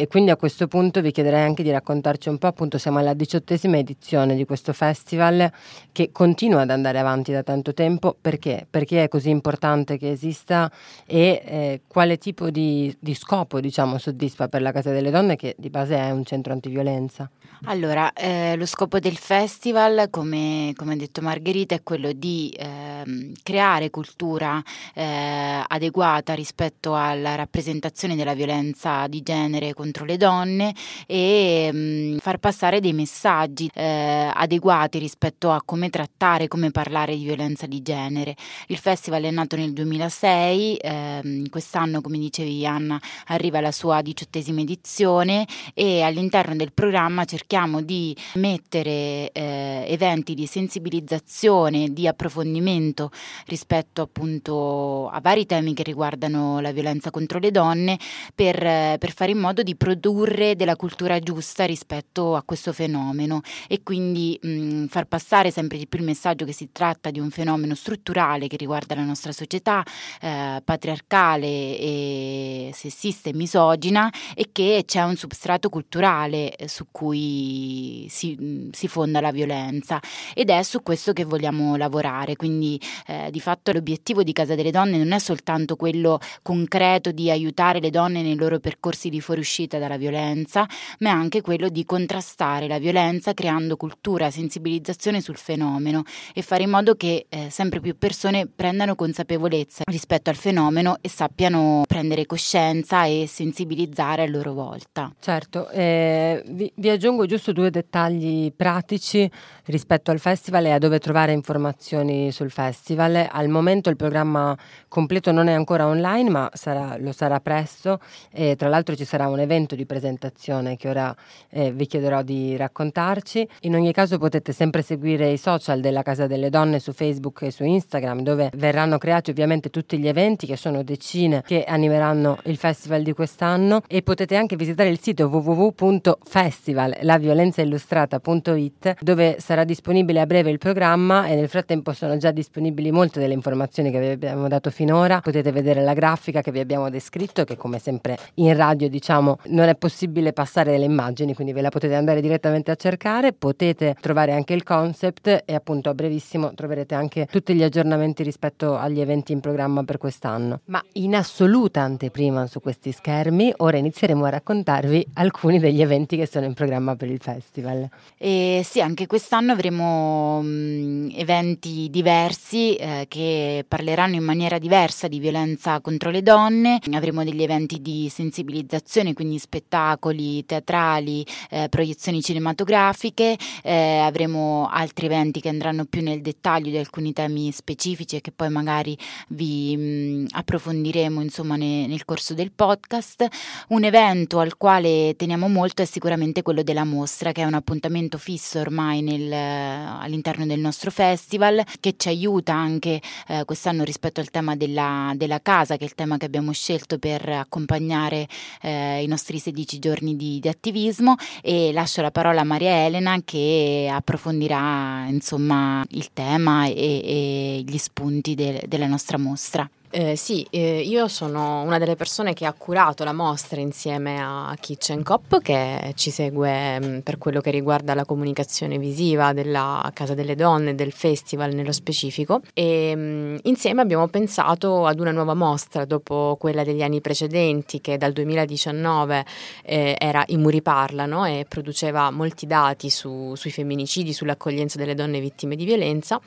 e, 0.00 0.06
quindi 0.08 0.32
a 0.32 0.36
questo 0.36 0.66
punto 0.66 1.00
vi 1.00 1.12
chiederei 1.12 1.44
anche 1.44 1.62
di 1.62 1.70
raccontarci 1.70 2.28
un 2.28 2.38
po', 2.38 2.48
appunto 2.48 2.76
siamo 2.76 2.98
alla 2.98 3.14
diciottesima 3.14 3.76
edizione 3.76 4.34
di 4.34 4.44
questo 4.44 4.72
festival 4.72 5.48
che 5.92 6.10
continua 6.10 6.62
ad 6.62 6.70
andare 6.70 6.98
avanti 6.98 7.30
da 7.30 7.44
tanto 7.44 7.72
tempo, 7.72 8.16
perché? 8.20 8.66
Perché 8.68 9.04
è 9.04 9.08
così 9.08 9.30
importante 9.30 9.96
che 9.96 10.10
esista 10.10 10.68
e 11.06 11.40
eh, 11.44 11.80
quale 11.86 12.18
tipo 12.18 12.50
di, 12.50 12.92
di 12.98 13.14
scopo 13.14 13.60
diciamo 13.60 13.96
soddisfa 13.96 14.48
per 14.48 14.60
la 14.60 14.72
Casa 14.72 14.90
delle 14.90 15.12
Donne 15.12 15.36
che 15.36 15.54
di 15.56 15.70
base 15.70 15.96
è 15.96 16.10
un 16.10 16.24
centro 16.24 16.52
antiviolenza? 16.52 17.30
Allora, 17.64 18.12
eh, 18.12 18.54
lo 18.56 18.66
scopo 18.66 19.00
del 19.00 19.16
festival, 19.16 20.10
come, 20.10 20.72
come 20.76 20.92
ha 20.92 20.96
detto 20.96 21.20
Margherita, 21.22 21.74
è 21.74 21.82
quello 21.82 22.12
di 22.12 22.54
eh, 22.56 23.32
creare 23.42 23.67
cultura 23.90 24.62
eh, 24.94 25.62
adeguata 25.66 26.34
rispetto 26.34 26.94
alla 26.94 27.34
rappresentazione 27.34 28.16
della 28.16 28.34
violenza 28.34 29.06
di 29.06 29.22
genere 29.22 29.74
contro 29.74 30.04
le 30.04 30.16
donne 30.16 30.74
e 31.06 31.70
mh, 31.72 31.78
mm, 31.78 32.16
far 32.18 32.38
passare 32.38 32.80
dei 32.80 32.92
messaggi 32.92 33.70
eh, 33.74 34.30
adeguati 34.32 34.98
rispetto 34.98 35.50
a 35.50 35.62
come 35.64 35.90
trattare, 35.90 36.48
come 36.48 36.70
parlare 36.70 37.16
di 37.16 37.24
violenza 37.24 37.66
di 37.66 37.82
genere. 37.82 38.36
Il 38.68 38.78
festival 38.78 39.22
è 39.22 39.30
nato 39.30 39.56
nel 39.56 39.72
2006, 39.72 40.76
ehm, 40.80 41.48
quest'anno, 41.48 42.00
come 42.00 42.18
dicevi 42.18 42.66
Anna, 42.66 43.00
arriva 43.26 43.60
la 43.60 43.72
sua 43.72 44.02
diciottesima 44.02 44.60
edizione 44.60 45.46
e 45.74 46.02
all'interno 46.02 46.56
del 46.56 46.72
programma 46.72 47.24
cerchiamo 47.24 47.46
cerchiamo 47.48 47.82
di 47.82 48.16
mettere 48.34 49.30
eh, 49.32 49.84
eventi 49.88 50.34
di 50.34 50.46
sensibilizzazione, 50.46 51.92
di 51.92 52.06
approfondimento 52.06 53.10
rispetto 53.46 53.57
appunto 54.02 55.08
a 55.08 55.20
vari 55.20 55.46
temi 55.46 55.74
che 55.74 55.82
riguardano 55.82 56.60
la 56.60 56.72
violenza 56.72 57.10
contro 57.10 57.38
le 57.38 57.50
donne 57.50 57.98
per, 58.34 58.58
per 58.98 59.12
fare 59.12 59.32
in 59.32 59.38
modo 59.38 59.62
di 59.62 59.76
produrre 59.76 60.56
della 60.56 60.76
cultura 60.76 61.18
giusta 61.18 61.64
rispetto 61.64 62.36
a 62.36 62.42
questo 62.42 62.72
fenomeno 62.72 63.40
e 63.66 63.82
quindi 63.82 64.38
mh, 64.40 64.86
far 64.86 65.06
passare 65.06 65.50
sempre 65.50 65.78
di 65.78 65.86
più 65.86 65.98
il 65.98 66.04
messaggio 66.04 66.44
che 66.44 66.52
si 66.52 66.70
tratta 66.72 67.10
di 67.10 67.20
un 67.20 67.30
fenomeno 67.30 67.74
strutturale 67.74 68.46
che 68.46 68.56
riguarda 68.56 68.94
la 68.94 69.04
nostra 69.04 69.32
società 69.32 69.82
eh, 70.20 70.60
patriarcale 70.64 71.46
e 71.46 72.70
sessista 72.74 73.28
e 73.28 73.34
misogina 73.34 74.12
e 74.34 74.50
che 74.52 74.84
c'è 74.86 75.02
un 75.02 75.16
substrato 75.16 75.68
culturale 75.68 76.54
su 76.66 76.86
cui 76.90 78.06
si, 78.08 78.68
si, 78.72 78.88
fonda 78.88 79.20
la 79.20 79.30
violenza. 79.30 80.00
Ed 80.34 80.50
è 80.50 80.62
su 80.62 80.82
questo 80.82 81.12
che 81.12 81.24
vogliamo 81.24 81.76
lavorare, 81.76 82.36
quindi 82.36 82.80
eh, 83.06 83.28
di 83.30 83.40
fatto 83.48 83.72
l'obiettivo 83.72 84.22
di 84.22 84.34
Casa 84.34 84.54
delle 84.54 84.70
Donne 84.70 84.98
non 84.98 85.12
è 85.12 85.18
soltanto 85.18 85.74
quello 85.74 86.20
concreto 86.42 87.12
di 87.12 87.30
aiutare 87.30 87.80
le 87.80 87.88
donne 87.88 88.20
nei 88.20 88.34
loro 88.34 88.58
percorsi 88.58 89.08
di 89.08 89.22
fuoriuscita 89.22 89.78
dalla 89.78 89.96
violenza, 89.96 90.66
ma 90.98 91.08
è 91.08 91.12
anche 91.12 91.40
quello 91.40 91.70
di 91.70 91.86
contrastare 91.86 92.68
la 92.68 92.78
violenza 92.78 93.32
creando 93.32 93.78
cultura, 93.78 94.30
sensibilizzazione 94.30 95.22
sul 95.22 95.38
fenomeno 95.38 96.02
e 96.34 96.42
fare 96.42 96.64
in 96.64 96.68
modo 96.68 96.94
che 96.94 97.24
eh, 97.30 97.48
sempre 97.48 97.80
più 97.80 97.96
persone 97.96 98.46
prendano 98.46 98.94
consapevolezza 98.94 99.84
rispetto 99.86 100.28
al 100.28 100.36
fenomeno 100.36 100.98
e 101.00 101.08
sappiano 101.08 101.84
prendere 101.88 102.26
coscienza 102.26 103.06
e 103.06 103.24
sensibilizzare 103.26 104.24
a 104.24 104.26
loro 104.26 104.52
volta. 104.52 105.10
Certo, 105.18 105.70
eh, 105.70 106.42
vi, 106.48 106.70
vi 106.74 106.90
aggiungo 106.90 107.24
giusto 107.24 107.52
due 107.52 107.70
dettagli 107.70 108.52
pratici 108.52 109.30
rispetto 109.64 110.10
al 110.10 110.18
festival 110.18 110.66
e 110.66 110.72
a 110.72 110.78
dove 110.78 110.98
trovare 110.98 111.32
informazioni 111.32 112.30
sul 112.30 112.50
festival. 112.50 113.26
Al 113.38 113.48
momento 113.48 113.88
il 113.88 113.94
programma 113.94 114.56
completo 114.88 115.30
non 115.30 115.46
è 115.46 115.52
ancora 115.52 115.86
online, 115.86 116.28
ma 116.28 116.50
sarà, 116.54 116.96
lo 116.98 117.12
sarà 117.12 117.38
presto 117.38 118.00
e 118.32 118.56
tra 118.56 118.68
l'altro 118.68 118.96
ci 118.96 119.04
sarà 119.04 119.28
un 119.28 119.38
evento 119.38 119.76
di 119.76 119.86
presentazione 119.86 120.76
che 120.76 120.88
ora 120.88 121.14
eh, 121.50 121.70
vi 121.70 121.86
chiederò 121.86 122.22
di 122.22 122.56
raccontarci. 122.56 123.48
In 123.60 123.76
ogni 123.76 123.92
caso 123.92 124.18
potete 124.18 124.50
sempre 124.52 124.82
seguire 124.82 125.30
i 125.30 125.36
social 125.36 125.78
della 125.80 126.02
Casa 126.02 126.26
delle 126.26 126.50
Donne 126.50 126.80
su 126.80 126.92
Facebook 126.92 127.42
e 127.42 127.52
su 127.52 127.62
Instagram 127.62 128.22
dove 128.22 128.50
verranno 128.56 128.98
creati 128.98 129.30
ovviamente 129.30 129.70
tutti 129.70 129.98
gli 129.98 130.08
eventi 130.08 130.44
che 130.44 130.56
sono 130.56 130.82
decine 130.82 131.44
che 131.46 131.62
animeranno 131.62 132.38
il 132.46 132.56
festival 132.56 133.04
di 133.04 133.12
quest'anno 133.12 133.82
e 133.86 134.02
potete 134.02 134.34
anche 134.34 134.56
visitare 134.56 134.88
il 134.88 134.98
sito 134.98 135.28
www.festival 135.28 136.98
laviolenzaillustrata.it 137.02 138.96
dove 139.00 139.36
sarà 139.38 139.62
disponibile 139.62 140.18
a 140.18 140.26
breve 140.26 140.50
il 140.50 140.58
programma 140.58 141.28
e 141.28 141.36
nel 141.36 141.48
frattempo 141.48 141.92
sono 141.92 142.16
già 142.16 142.32
disponibili 142.32 142.90
molte 142.90 143.20
delle 143.20 143.26
informazioni 143.32 143.90
che 143.90 144.00
vi 144.00 144.08
abbiamo 144.08 144.48
dato 144.48 144.70
finora. 144.70 145.20
Potete 145.20 145.52
vedere 145.52 145.82
la 145.82 145.94
grafica 145.94 146.40
che 146.40 146.50
vi 146.50 146.60
abbiamo 146.60 146.90
descritto 146.90 147.44
che 147.44 147.56
come 147.56 147.78
sempre 147.78 148.18
in 148.34 148.54
radio 148.56 148.88
diciamo 148.88 149.38
non 149.46 149.68
è 149.68 149.74
possibile 149.74 150.32
passare 150.32 150.70
delle 150.70 150.84
immagini 150.84 151.34
quindi 151.34 151.52
ve 151.52 151.60
la 151.60 151.68
potete 151.68 151.94
andare 151.94 152.20
direttamente 152.20 152.70
a 152.70 152.74
cercare. 152.74 153.32
Potete 153.32 153.96
trovare 154.00 154.32
anche 154.32 154.54
il 154.54 154.62
concept 154.62 155.42
e 155.44 155.54
appunto 155.54 155.90
a 155.90 155.94
brevissimo 155.94 156.54
troverete 156.54 156.94
anche 156.94 157.26
tutti 157.30 157.54
gli 157.54 157.62
aggiornamenti 157.62 158.22
rispetto 158.22 158.76
agli 158.76 159.00
eventi 159.00 159.32
in 159.32 159.40
programma 159.40 159.84
per 159.84 159.98
quest'anno. 159.98 160.60
Ma 160.66 160.82
in 160.94 161.14
assoluta 161.14 161.80
anteprima 161.82 162.46
su 162.46 162.60
questi 162.60 162.92
schermi 162.92 163.52
ora 163.58 163.76
inizieremo 163.76 164.24
a 164.24 164.30
raccontarvi 164.30 165.06
alcuni 165.14 165.58
degli 165.58 165.82
eventi 165.82 166.16
che 166.16 166.26
sono 166.26 166.46
in 166.46 166.54
programma 166.54 166.96
per 166.96 167.10
il 167.10 167.20
festival. 167.20 167.88
E 168.16 168.62
sì, 168.64 168.80
anche 168.80 169.06
quest'anno 169.06 169.52
avremo 169.52 170.40
mh, 170.42 171.14
eventi 171.16 171.88
diversi 171.90 172.74
eh, 172.74 173.06
che 173.08 173.17
che 173.18 173.64
parleranno 173.66 174.14
in 174.14 174.22
maniera 174.22 174.58
diversa 174.58 175.08
di 175.08 175.18
violenza 175.18 175.80
contro 175.80 176.10
le 176.10 176.22
donne. 176.22 176.78
Avremo 176.92 177.24
degli 177.24 177.42
eventi 177.42 177.82
di 177.82 178.08
sensibilizzazione, 178.08 179.12
quindi 179.12 179.38
spettacoli 179.38 180.46
teatrali, 180.46 181.26
eh, 181.50 181.68
proiezioni 181.68 182.22
cinematografiche, 182.22 183.36
eh, 183.64 183.98
avremo 183.98 184.68
altri 184.70 185.06
eventi 185.06 185.40
che 185.40 185.48
andranno 185.48 185.84
più 185.84 186.00
nel 186.00 186.20
dettaglio 186.20 186.70
di 186.70 186.76
alcuni 186.76 187.12
temi 187.12 187.50
specifici 187.50 188.14
e 188.14 188.20
che 188.20 188.30
poi 188.30 188.50
magari 188.50 188.96
vi 189.30 189.76
mh, 189.76 190.26
approfondiremo 190.30 191.20
insomma 191.20 191.56
ne, 191.56 191.88
nel 191.88 192.04
corso 192.04 192.34
del 192.34 192.52
podcast. 192.52 193.26
Un 193.70 193.82
evento 193.82 194.38
al 194.38 194.56
quale 194.56 195.14
teniamo 195.16 195.48
molto 195.48 195.82
è 195.82 195.86
sicuramente 195.86 196.42
quello 196.42 196.62
della 196.62 196.84
mostra, 196.84 197.32
che 197.32 197.42
è 197.42 197.44
un 197.44 197.54
appuntamento 197.54 198.16
fisso 198.16 198.60
ormai 198.60 199.02
nel, 199.02 199.32
all'interno 199.32 200.46
del 200.46 200.60
nostro 200.60 200.92
festival, 200.92 201.64
che 201.80 201.94
ci 201.96 202.06
aiuta 202.06 202.54
anche 202.54 203.00
eh, 203.28 203.44
quest'anno 203.44 203.84
rispetto 203.84 204.20
al 204.20 204.30
tema 204.30 204.56
della, 204.56 205.12
della, 205.16 205.40
casa, 205.40 205.76
che 205.76 205.84
è 205.84 205.86
il 205.86 205.94
tema 205.94 206.16
che 206.16 206.26
abbiamo 206.26 206.52
scelto 206.52 206.98
per 206.98 207.28
accompagnare 207.28 208.26
eh, 208.62 209.02
i 209.02 209.06
nostri 209.06 209.38
16 209.38 209.78
giorni 209.78 210.16
di, 210.16 210.40
di, 210.40 210.48
attivismo. 210.48 211.16
E 211.42 211.72
lascio 211.72 212.02
la 212.02 212.10
parola 212.10 212.40
a 212.40 212.44
Maria 212.44 212.84
Elena 212.84 213.20
che 213.24 213.88
approfondirà 213.90 215.06
insomma 215.08 215.84
il 215.90 216.12
tema 216.12 216.66
e, 216.66 216.72
e 216.74 217.64
gli 217.66 217.78
spunti 217.78 218.34
de, 218.34 218.64
della 218.66 218.86
nostra 218.86 219.18
mostra. 219.18 219.68
Eh, 219.90 220.16
sì, 220.16 220.46
eh, 220.50 220.82
io 220.82 221.08
sono 221.08 221.62
una 221.62 221.78
delle 221.78 221.96
persone 221.96 222.34
che 222.34 222.44
ha 222.44 222.52
curato 222.52 223.04
la 223.04 223.14
mostra 223.14 223.58
insieme 223.58 224.20
a 224.20 224.54
Kitchen 224.60 225.02
Cop 225.02 225.40
che 225.40 225.92
ci 225.94 226.10
segue 226.10 226.78
mh, 226.78 226.86
mm, 226.86 226.98
per 226.98 227.16
quello 227.16 227.40
che 227.40 227.50
riguarda 227.50 227.94
la 227.94 228.04
comunicazione 228.04 228.76
visiva 228.76 229.32
della 229.32 229.90
Casa 229.94 230.12
delle 230.12 230.34
Donne, 230.34 230.74
del 230.74 230.92
festival 230.92 231.54
nello 231.54 231.72
specifico 231.72 232.42
e 232.52 232.94
mh, 232.94 233.00
mm, 233.00 233.36
insieme 233.44 233.80
abbiamo 233.80 234.06
pensato 234.08 234.84
ad 234.84 235.00
una 235.00 235.10
nuova 235.10 235.32
mostra 235.32 235.86
dopo 235.86 236.36
quella 236.38 236.64
degli 236.64 236.82
anni 236.82 237.00
precedenti 237.00 237.80
che 237.80 237.96
dal 237.96 238.12
2019 238.12 239.24
eh, 239.62 239.96
era 239.98 240.22
I 240.26 240.36
muri 240.36 240.60
parlano 240.60 241.24
e 241.24 241.46
produceva 241.48 242.10
molti 242.10 242.46
dati 242.46 242.90
su, 242.90 243.34
sui 243.36 243.50
femminicidi, 243.50 244.12
sull'accoglienza 244.12 244.76
delle 244.76 244.94
donne 244.94 245.18
vittime 245.18 245.56
di 245.56 245.64
violenza. 245.64 246.20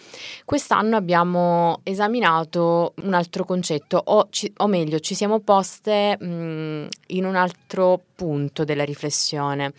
Quest'anno 0.45 0.95
abbiamo 0.95 1.81
esaminato 1.83 2.93
un 3.03 3.13
altro 3.13 3.49
concetto, 3.51 4.01
o, 4.01 4.27
ci, 4.29 4.51
o 4.57 4.67
meglio, 4.67 4.99
ci 4.99 5.13
siamo 5.13 5.39
poste 5.39 6.17
mh, 6.17 6.87
in 7.07 7.25
un 7.25 7.35
altro 7.35 8.01
punto 8.15 8.63
della 8.63 8.85
riflessione. 8.85 9.73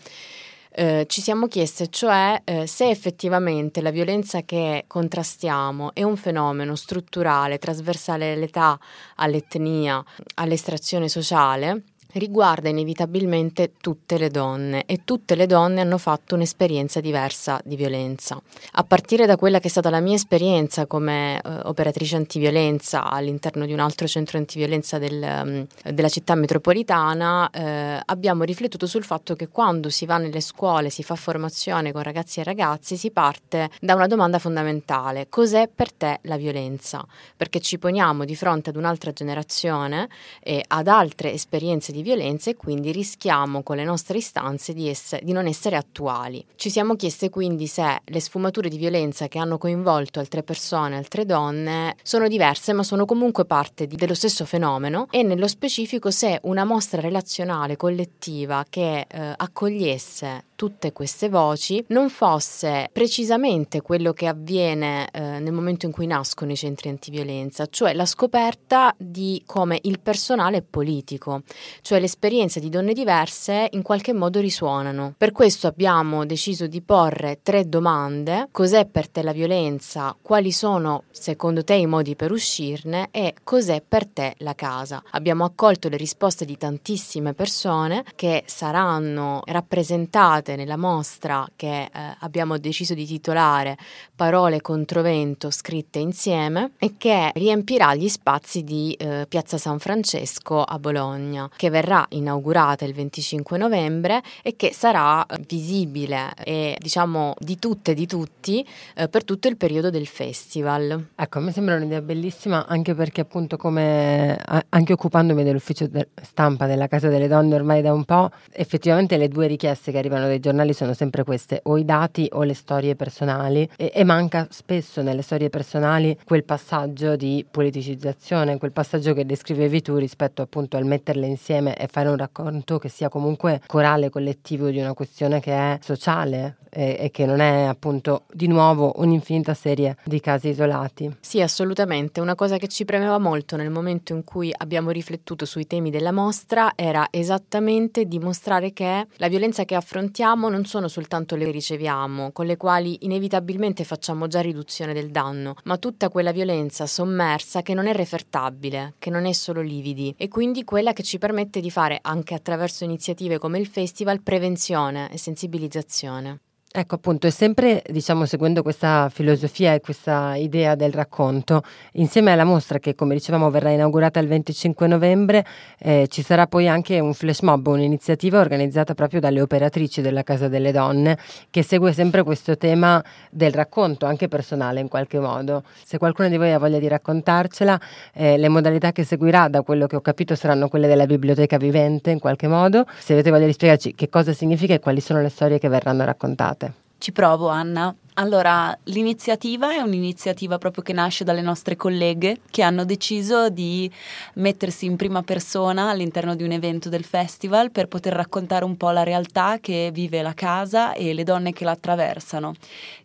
Eh, 0.75 1.05
ci 1.07 1.21
siamo 1.21 1.47
chieste 1.47 1.87
cioè 1.89 2.41
eh, 2.43 2.65
se 2.65 2.89
effettivamente 2.89 3.79
la 3.79 3.91
violenza 3.91 4.41
che 4.41 4.85
contrastiamo 4.87 5.93
è 5.93 6.01
un 6.03 6.17
fenomeno 6.17 6.75
strutturale, 6.75 7.59
trasversale 7.59 8.33
all'età, 8.33 8.79
all'etnia, 9.15 10.03
all'estrazione 10.35 11.09
sociale 11.09 11.83
riguarda 12.13 12.69
inevitabilmente 12.69 13.73
tutte 13.79 14.17
le 14.17 14.29
donne 14.29 14.85
e 14.85 15.01
tutte 15.03 15.35
le 15.35 15.47
donne 15.47 15.81
hanno 15.81 15.97
fatto 15.97 16.35
un'esperienza 16.35 16.99
diversa 16.99 17.59
di 17.63 17.75
violenza. 17.75 18.39
A 18.73 18.83
partire 18.83 19.25
da 19.25 19.35
quella 19.35 19.59
che 19.59 19.67
è 19.67 19.71
stata 19.71 19.89
la 19.89 19.99
mia 19.99 20.15
esperienza 20.15 20.85
come 20.85 21.39
eh, 21.39 21.59
operatrice 21.63 22.15
antiviolenza 22.15 23.09
all'interno 23.09 23.65
di 23.65 23.73
un 23.73 23.79
altro 23.79 24.07
centro 24.07 24.37
antiviolenza 24.37 24.97
del, 24.99 25.21
um, 25.21 25.67
della 25.91 26.09
città 26.09 26.35
metropolitana, 26.35 27.49
eh, 27.49 28.01
abbiamo 28.05 28.43
riflettuto 28.43 28.85
sul 28.85 29.03
fatto 29.03 29.35
che 29.35 29.47
quando 29.47 29.89
si 29.89 30.05
va 30.05 30.17
nelle 30.17 30.41
scuole, 30.41 30.89
si 30.89 31.03
fa 31.03 31.15
formazione 31.15 31.91
con 31.91 32.03
ragazzi 32.03 32.39
e 32.39 32.43
ragazzi, 32.43 32.95
si 32.95 33.11
parte 33.11 33.69
da 33.81 33.95
una 33.95 34.07
domanda 34.07 34.39
fondamentale: 34.39 35.27
cos'è 35.29 35.67
per 35.73 35.91
te 35.91 36.19
la 36.23 36.37
violenza? 36.37 37.05
Perché 37.35 37.59
ci 37.59 37.79
poniamo 37.79 38.23
di 38.25 38.35
fronte 38.35 38.69
ad 38.69 38.75
un'altra 38.75 39.11
generazione 39.11 40.09
e 40.41 40.63
ad 40.67 40.87
altre 40.87 41.31
esperienze 41.33 41.91
di 41.91 42.01
violenza 42.03 42.51
e 42.51 42.55
quindi 42.55 42.91
rischiamo 42.91 43.63
con 43.63 43.77
le 43.77 43.83
nostre 43.83 44.19
istanze 44.19 44.73
di, 44.73 44.87
essere, 44.87 45.23
di 45.25 45.31
non 45.31 45.47
essere 45.47 45.75
attuali. 45.75 46.45
Ci 46.55 46.69
siamo 46.69 46.95
chieste 46.95 47.29
quindi 47.29 47.65
se 47.65 48.01
le 48.05 48.19
sfumature 48.19 48.69
di 48.69 48.77
violenza 48.77 49.27
che 49.27 49.39
hanno 49.39 49.57
coinvolto 49.57 50.19
altre 50.19 50.43
persone, 50.43 50.97
altre 50.97 51.25
donne, 51.25 51.95
sono 52.03 52.27
diverse 52.27 52.73
ma 52.73 52.83
sono 52.83 53.05
comunque 53.05 53.45
parte 53.45 53.87
di, 53.87 53.95
dello 53.95 54.13
stesso 54.13 54.45
fenomeno 54.45 55.07
e 55.09 55.23
nello 55.23 55.47
specifico 55.47 56.11
se 56.11 56.39
una 56.43 56.63
mostra 56.63 57.01
relazionale 57.01 57.75
collettiva 57.77 58.65
che 58.69 59.07
eh, 59.09 59.33
accogliesse 59.35 60.43
tutte 60.55 60.93
queste 60.93 61.29
voci 61.29 61.83
non 61.87 62.09
fosse 62.09 62.89
precisamente 62.91 63.81
quello 63.81 64.13
che 64.13 64.27
avviene 64.27 65.09
eh, 65.11 65.39
nel 65.39 65.51
momento 65.51 65.85
in 65.85 65.91
cui 65.91 66.07
nascono 66.07 66.51
i 66.51 66.55
centri 66.55 66.89
antiviolenza, 66.89 67.67
cioè 67.69 67.93
la 67.93 68.05
scoperta 68.05 68.93
di 68.97 69.41
come 69.45 69.79
il 69.83 69.99
personale 69.99 70.57
è 70.57 70.61
politico, 70.61 71.43
cioè 71.81 71.99
le 71.99 72.05
esperienze 72.05 72.59
di 72.59 72.69
donne 72.69 72.93
diverse 72.93 73.67
in 73.71 73.81
qualche 73.81 74.13
modo 74.13 74.39
risuonano. 74.39 75.13
Per 75.17 75.31
questo 75.31 75.67
abbiamo 75.67 76.25
deciso 76.25 76.67
di 76.67 76.81
porre 76.81 77.39
tre 77.41 77.67
domande, 77.67 78.47
cos'è 78.51 78.85
per 78.85 79.09
te 79.09 79.23
la 79.23 79.31
violenza, 79.31 80.15
quali 80.21 80.51
sono 80.51 81.03
secondo 81.11 81.63
te 81.63 81.75
i 81.75 81.85
modi 81.85 82.15
per 82.15 82.31
uscirne 82.31 83.09
e 83.11 83.33
cos'è 83.43 83.81
per 83.87 84.05
te 84.07 84.35
la 84.39 84.55
casa. 84.55 85.01
Abbiamo 85.11 85.43
accolto 85.45 85.89
le 85.89 85.97
risposte 85.97 86.45
di 86.45 86.57
tantissime 86.57 87.33
persone 87.33 88.03
che 88.15 88.43
saranno 88.45 89.41
rappresentate 89.45 90.42
presente 90.43 90.55
nella 90.55 90.77
mostra 90.77 91.47
che 91.55 91.83
eh, 91.83 91.89
abbiamo 92.19 92.57
deciso 92.57 92.93
di 92.93 93.05
titolare 93.05 93.77
Parole 94.15 94.61
contro 94.61 95.01
vento 95.01 95.49
scritte 95.49 95.99
insieme 95.99 96.71
e 96.77 96.95
che 96.97 97.31
riempirà 97.33 97.95
gli 97.95 98.09
spazi 98.09 98.63
di 98.63 98.93
eh, 98.93 99.25
Piazza 99.27 99.57
San 99.57 99.79
Francesco 99.79 100.61
a 100.61 100.77
Bologna, 100.77 101.49
che 101.55 101.69
verrà 101.69 102.05
inaugurata 102.09 102.85
il 102.85 102.93
25 102.93 103.57
novembre 103.57 104.21
e 104.43 104.55
che 104.55 104.71
sarà 104.73 105.25
visibile 105.47 106.33
e 106.43 106.75
diciamo 106.79 107.33
di 107.39 107.57
tutte 107.57 107.91
e 107.91 107.93
di 107.95 108.05
tutti 108.05 108.65
eh, 108.95 109.07
per 109.07 109.23
tutto 109.23 109.47
il 109.47 109.57
periodo 109.57 109.89
del 109.89 110.07
festival. 110.07 111.07
Ecco, 111.15 111.39
me 111.39 111.51
sembra 111.51 111.75
un'idea 111.75 112.01
bellissima 112.01 112.67
anche 112.67 112.93
perché 112.93 113.21
appunto 113.21 113.57
come 113.57 114.37
anche 114.69 114.93
occupandomi 114.93 115.43
dell'ufficio 115.43 115.87
de- 115.87 116.09
stampa 116.21 116.67
della 116.67 116.87
Casa 116.87 117.07
delle 117.07 117.27
Donne 117.27 117.55
ormai 117.55 117.81
da 117.81 117.93
un 117.93 118.03
po', 118.03 118.29
effettivamente 118.51 119.17
le 119.17 119.29
due 119.29 119.47
richieste 119.47 119.91
che 119.91 119.97
arrivano 119.97 120.27
dai 120.33 120.39
giornali 120.39 120.73
sono 120.73 120.93
sempre 120.93 121.23
queste, 121.23 121.59
o 121.63 121.77
i 121.77 121.85
dati 121.85 122.27
o 122.31 122.43
le 122.43 122.55
storie 122.55 122.95
personali 122.95 123.69
e, 123.77 123.91
e, 123.93 124.03
manca 124.03 124.47
spesso 124.49 125.01
nelle 125.01 125.21
storie 125.21 125.49
personali 125.49 126.17
quel 126.25 126.43
passaggio 126.43 127.15
di 127.15 127.45
politicizzazione, 127.49 128.57
quel 128.57 128.71
passaggio 128.71 129.13
che 129.13 129.25
descrivevi 129.25 129.81
tu 129.81 129.95
rispetto 129.95 130.41
appunto 130.41 130.77
al 130.77 130.85
metterle 130.85 131.27
insieme 131.27 131.75
e 131.75 131.87
fare 131.87 132.09
un 132.09 132.17
racconto 132.17 132.79
che 132.79 132.89
sia 132.89 133.09
comunque 133.09 133.61
corale, 133.67 134.09
collettivo 134.09 134.69
di 134.69 134.79
una 134.79 134.93
questione 134.93 135.39
che 135.39 135.53
è 135.53 135.77
sociale, 135.81 136.57
e, 136.73 136.97
e, 136.99 137.11
che 137.11 137.25
non 137.25 137.39
è 137.39 137.63
appunto 137.63 138.23
di 138.31 138.47
nuovo 138.47 138.93
un'infinita 138.95 139.53
serie 139.53 139.95
di 140.03 140.19
casi 140.19 140.49
isolati. 140.49 141.15
Sì, 141.19 141.41
assolutamente. 141.41 142.19
Una 142.19 142.35
cosa 142.35 142.57
che 142.57 142.67
ci 142.67 142.83
premeva 142.83 143.19
molto 143.19 143.55
nel 143.55 143.69
momento 143.69 144.13
in 144.13 144.23
cui 144.23 144.51
abbiamo 144.55 144.89
riflettuto 144.89 145.45
sui 145.45 145.67
temi 145.67 145.91
della 145.91 146.11
mostra 146.11 146.73
era 146.75 147.07
esattamente 147.11 148.05
dimostrare 148.05 148.73
che 148.73 149.05
la 149.17 149.27
violenza 149.27 149.63
che 149.65 149.75
affrontiamo 149.75 150.22
non 150.23 150.63
sono 150.65 150.87
soltanto 150.87 151.35
le 151.35 151.51
riceviamo, 151.51 152.31
con 152.31 152.45
le 152.45 152.55
quali 152.55 152.99
inevitabilmente 153.01 153.83
facciamo 153.83 154.27
già 154.27 154.39
riduzione 154.39 154.93
del 154.93 155.11
danno, 155.11 155.55
ma 155.65 155.77
tutta 155.77 156.07
quella 156.07 156.31
violenza 156.31 156.85
sommersa 156.85 157.61
che 157.61 157.73
non 157.73 157.87
è 157.87 157.93
refertabile, 157.93 158.93
che 158.99 159.09
non 159.09 159.25
è 159.25 159.33
solo 159.33 159.61
lividi 159.61 160.15
e 160.17 160.29
quindi 160.29 160.63
quella 160.63 160.93
che 160.93 161.03
ci 161.03 161.17
permette 161.17 161.59
di 161.59 161.69
fare 161.69 161.99
anche 162.01 162.33
attraverso 162.33 162.85
iniziative 162.85 163.37
come 163.37 163.59
il 163.59 163.67
festival 163.67 164.21
prevenzione 164.21 165.11
e 165.11 165.17
sensibilizzazione. 165.17 166.39
Ecco 166.75 166.95
appunto, 166.95 167.27
è 167.27 167.29
sempre 167.29 167.83
diciamo 167.87 168.25
seguendo 168.25 168.63
questa 168.63 169.07
filosofia 169.13 169.75
e 169.75 169.79
questa 169.79 170.33
idea 170.33 170.73
del 170.73 170.91
racconto, 170.91 171.61
insieme 171.91 172.31
alla 172.31 172.45
mostra 172.45 172.79
che 172.79 172.95
come 172.95 173.13
dicevamo 173.13 173.51
verrà 173.51 173.69
inaugurata 173.69 174.19
il 174.19 174.27
25 174.27 174.87
novembre, 174.87 175.45
eh, 175.77 176.07
ci 176.09 176.23
sarà 176.23 176.47
poi 176.47 176.67
anche 176.67 176.99
un 176.99 177.13
flash 177.13 177.41
mob, 177.41 177.67
un'iniziativa 177.67 178.39
organizzata 178.39 178.95
proprio 178.95 179.19
dalle 179.19 179.39
operatrici 179.39 180.01
della 180.01 180.23
Casa 180.23 180.47
delle 180.47 180.71
Donne, 180.71 181.19
che 181.51 181.61
segue 181.61 181.93
sempre 181.93 182.23
questo 182.23 182.57
tema 182.57 183.03
del 183.29 183.51
racconto, 183.51 184.07
anche 184.07 184.27
personale 184.27 184.79
in 184.79 184.87
qualche 184.87 185.19
modo. 185.19 185.61
Se 185.85 185.99
qualcuno 185.99 186.27
di 186.27 186.37
voi 186.37 186.53
ha 186.53 186.57
voglia 186.57 186.79
di 186.79 186.87
raccontarcela, 186.87 187.79
eh, 188.15 188.35
le 188.39 188.49
modalità 188.49 188.91
che 188.91 189.03
seguirà, 189.03 189.47
da 189.47 189.61
quello 189.61 189.85
che 189.85 189.95
ho 189.95 190.01
capito, 190.01 190.33
saranno 190.33 190.69
quelle 190.69 190.87
della 190.87 191.05
biblioteca 191.05 191.57
vivente 191.57 192.09
in 192.09 192.17
qualche 192.17 192.47
modo. 192.47 192.87
Se 192.97 193.13
avete 193.13 193.29
voglia 193.29 193.45
di 193.45 193.53
spiegarci 193.53 193.93
che 193.93 194.09
cosa 194.09 194.33
significa 194.33 194.73
e 194.73 194.79
quali 194.79 195.01
sono 195.01 195.21
le 195.21 195.29
storie 195.29 195.59
che 195.59 195.67
verranno 195.67 196.03
raccontate. 196.03 196.62
Ci 197.03 197.11
provo, 197.11 197.49
Anna. 197.49 197.93
Allora, 198.15 198.77
l'iniziativa 198.85 199.73
è 199.73 199.79
un'iniziativa 199.79 200.57
proprio 200.57 200.83
che 200.83 200.93
nasce 200.93 201.23
dalle 201.23 201.41
nostre 201.41 201.75
colleghe 201.75 202.41
che 202.51 202.61
hanno 202.61 202.85
deciso 202.85 203.49
di 203.49 203.89
mettersi 204.35 204.85
in 204.85 204.97
prima 204.97 205.23
persona 205.23 205.89
all'interno 205.89 206.35
di 206.35 206.43
un 206.43 206.51
evento 206.51 206.89
del 206.89 207.05
festival 207.05 207.71
per 207.71 207.87
poter 207.87 208.13
raccontare 208.13 208.65
un 208.65 208.77
po' 208.77 208.91
la 208.91 209.03
realtà 209.03 209.57
che 209.59 209.89
vive 209.91 210.21
la 210.21 210.33
casa 210.33 210.93
e 210.93 211.13
le 211.13 211.23
donne 211.23 211.53
che 211.53 211.63
la 211.63 211.71
attraversano. 211.71 212.53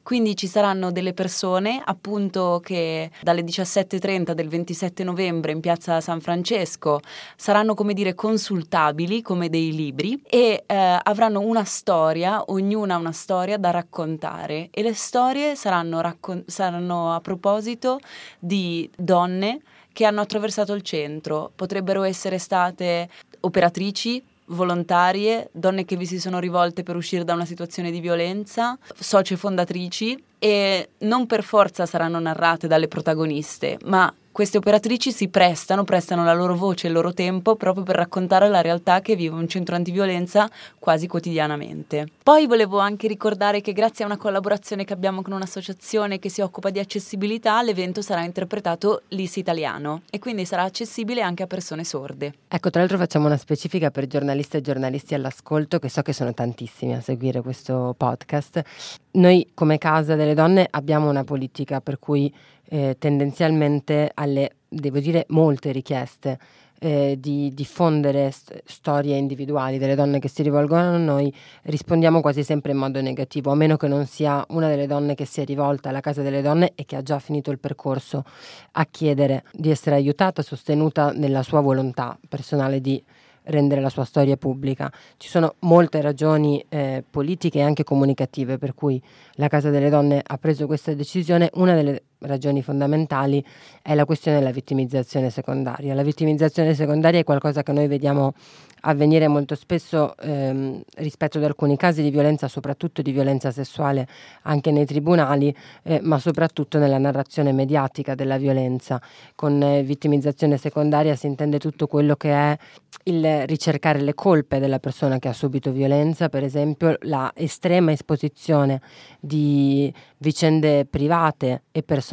Quindi 0.03 0.37
ci 0.37 0.47
saranno 0.47 0.91
delle 0.91 1.13
persone 1.13 1.83
appunto 1.85 2.63
che 2.65 3.11
dalle 3.21 3.43
17.30 3.43 4.33
del 4.33 4.49
27 4.49 5.05
novembre 5.05 5.53
in 5.53 5.61
piazza 5.61 6.01
San 6.01 6.23
Francesco 6.23 7.01
saranno 7.37 7.75
come 7.75 7.93
dire 7.93 8.15
consultabili 8.15 9.21
come 9.21 9.51
dei 9.51 9.75
libri 9.75 10.19
e 10.27 10.65
eh, 10.65 10.99
avranno 11.03 11.41
una 11.41 11.65
storia, 11.65 12.43
ognuna 12.47 12.97
una 12.97 13.13
storia 13.13 13.59
da 13.59 13.71
raccontare 13.71 14.69
e 14.71 14.81
le 14.81 14.95
storie 14.99 15.55
saranno, 15.57 16.01
raccon- 16.01 16.45
saranno 16.47 17.15
a 17.15 17.21
proposito 17.21 18.01
di 18.39 18.91
donne 18.95 19.61
che 19.93 20.05
hanno 20.05 20.21
attraversato 20.21 20.75
il 20.75 20.83
centro, 20.83 21.51
potrebbero 21.55 22.03
essere 22.03 22.39
state 22.39 23.09
operatrici, 23.41 24.23
volontarie, 24.47 25.49
donne 25.53 25.85
che 25.85 25.97
vi 25.97 26.07
si 26.07 26.21
sono 26.21 26.39
rivolte 26.39 26.83
per 26.83 26.97
uscire 26.97 27.25
da 27.25 27.35
una 27.35 27.45
situazione 27.45 27.91
di 27.91 28.01
violenza, 28.01 28.79
socie 28.99 29.37
fondatrici 29.37 30.23
e 30.39 30.91
non 30.99 31.27
per 31.27 31.43
forza 31.43 31.87
saranno 31.87 32.19
narrate 32.19 32.67
dalle 32.67 32.89
protagoniste, 32.89 33.79
ma 33.85 34.13
queste 34.39 34.59
operatrici 34.59 35.11
si 35.11 35.27
prestano, 35.27 35.83
prestano 35.83 36.23
la 36.23 36.33
loro 36.33 36.55
voce 36.55 36.87
e 36.87 36.91
il 36.91 36.95
loro 36.95 37.13
tempo 37.13 37.57
proprio 37.57 37.83
per 37.83 37.97
raccontare 37.97 38.49
la 38.49 38.61
realtà 38.61 39.01
che 39.01 39.17
vive 39.17 39.35
un 39.35 39.49
centro 39.49 39.75
antiviolenza 39.75 40.49
quasi 40.79 41.09
quotidianamente. 41.09 42.07
Poi 42.23 42.47
volevo 42.47 42.79
anche 42.79 43.09
ricordare 43.09 43.61
che 43.61 43.73
grazie 43.73 44.05
a 44.05 44.07
una 44.07 44.17
collaborazione 44.17 44.85
che 44.85 44.93
abbiamo 44.93 45.23
con 45.23 45.33
un'associazione 45.33 46.21
che 46.21 46.29
si 46.29 46.41
occupa 46.41 46.71
di 46.71 46.79
accessibilità, 46.79 47.61
l'evento 47.63 48.01
sarà 48.01 48.23
interpretato 48.23 49.03
l'IS 49.09 49.39
italiano 49.39 50.03
e 50.09 50.21
quindi 50.21 50.45
sarà 50.45 50.63
accessibile 50.63 51.21
anche 51.21 51.43
a 51.43 51.49
persone 51.49 51.83
sorde. 51.83 52.35
Ecco, 52.47 52.71
tra 52.71 52.79
l'altro 52.79 52.97
facciamo 52.97 53.27
una 53.27 53.39
specifica 53.39 53.91
per 53.91 54.07
giornaliste 54.07 54.59
e 54.59 54.61
giornalisti 54.61 55.15
all'ascolto, 55.15 55.81
che 55.81 55.89
so 55.89 56.03
che 56.03 56.13
sono 56.13 56.33
tantissimi 56.33 56.95
a 56.95 57.01
seguire 57.01 57.43
questo 57.43 57.93
podcast. 57.99 58.63
Noi 59.11 59.49
come 59.53 59.79
Casa 59.79 60.15
delle 60.15 60.35
Donne 60.35 60.65
abbiamo 60.71 61.11
una 61.11 61.25
politica 61.25 61.81
per 61.81 61.99
cui 61.99 62.33
eh, 62.69 62.97
tendenzialmente 62.99 64.11
alle, 64.15 64.57
devo 64.69 64.99
dire, 64.99 65.25
molte 65.29 65.73
richieste 65.73 66.39
eh, 66.81 67.17
di 67.19 67.53
diffondere 67.55 68.31
st- 68.31 68.63
storie 68.65 69.17
individuali 69.17 69.79
delle 69.79 69.95
donne 69.95 70.19
che 70.19 70.29
si 70.29 70.43
rivolgono 70.43 70.95
a 70.95 70.97
noi, 70.97 71.33
rispondiamo 71.63 72.21
quasi 72.21 72.45
sempre 72.45 72.73
in 72.73 72.79
modo 72.79 73.01
negativo, 73.01 73.51
a 73.51 73.55
meno 73.55 73.77
che 73.77 73.89
non 73.89 74.07
sia 74.07 74.45
una 74.51 74.69
delle 74.69 74.87
donne 74.87 75.15
che 75.15 75.25
si 75.25 75.41
è 75.41 75.45
rivolta 75.45 75.89
alla 75.89 76.01
Casa 76.01 76.23
delle 76.23 76.43
Donne 76.43 76.73
e 76.75 76.85
che 76.85 76.97
ha 76.97 77.03
già 77.03 77.19
finito 77.19 77.51
il 77.51 77.59
percorso 77.59 78.25
a 78.73 78.87
chiedere 78.87 79.45
di 79.53 79.71
essere 79.71 79.97
aiutata, 79.97 80.43
sostenuta 80.43 81.13
nella 81.13 81.43
sua 81.43 81.61
volontà 81.61 82.19
personale 82.29 82.81
di 82.81 83.03
rendere 83.49 83.81
la 83.81 83.89
sua 83.89 84.05
storia 84.05 84.37
pubblica. 84.37 84.93
Ci 85.17 85.29
sono 85.29 85.55
molte 85.61 86.01
ragioni 86.01 86.65
eh, 86.69 87.03
politiche 87.09 87.59
e 87.59 87.63
anche 87.63 87.83
comunicative 87.83 88.59
per 88.59 88.75
cui 88.75 89.03
la 89.33 89.49
Casa 89.49 89.71
delle 89.71 89.89
Donne 89.89 90.23
ha 90.25 90.37
preso 90.39 90.67
questa 90.67 90.93
decisione. 90.95 91.51
Una 91.55 91.75
delle 91.75 92.03
ragioni 92.21 92.63
fondamentali 92.63 93.45
è 93.83 93.95
la 93.95 94.05
questione 94.05 94.39
della 94.39 94.51
vittimizzazione 94.51 95.31
secondaria. 95.31 95.95
La 95.95 96.03
vittimizzazione 96.03 96.75
secondaria 96.75 97.21
è 97.21 97.25
qualcosa 97.25 97.63
che 97.63 97.73
noi 97.73 97.87
vediamo 97.87 98.35
avvenire 98.83 99.27
molto 99.29 99.55
spesso 99.55 100.17
ehm, 100.17 100.83
rispetto 100.97 101.39
ad 101.39 101.45
alcuni 101.45 101.77
casi 101.77 102.03
di 102.03 102.11
violenza, 102.11 102.49
soprattutto 102.49 103.03
di 103.03 103.11
violenza 103.11 103.51
sessuale 103.51 104.07
anche 104.43 104.71
nei 104.71 104.87
tribunali, 104.87 105.55
eh, 105.83 106.01
ma 106.03 106.19
soprattutto 106.19 106.79
nella 106.79 106.99
narrazione 106.99 107.53
mediatica 107.53 108.15
della 108.15 108.37
violenza. 108.37 109.01
Con 109.35 109.61
eh, 109.63 109.83
vittimizzazione 109.83 110.57
secondaria 110.57 111.17
si 111.17 111.27
intende 111.27 111.59
tutto 111.59 111.87
quello 111.87 112.15
che 112.17 112.31
è 112.31 112.57
il 113.05 113.47
ricercare 113.47 114.01
le 114.01 114.15
colpe 114.15 114.59
della 114.59 114.79
persona 114.79 115.19
che 115.19 115.29
ha 115.29 115.33
subito 115.33 115.73
violenza, 115.73 116.29
per 116.29 116.45
esempio 116.45 116.97
la 117.03 117.33
estrema 117.35 117.93
esposizione 117.93 118.81
di 119.19 119.93
vicende 120.19 120.85
private 120.85 121.63
e 121.73 121.83
personali 121.83 122.08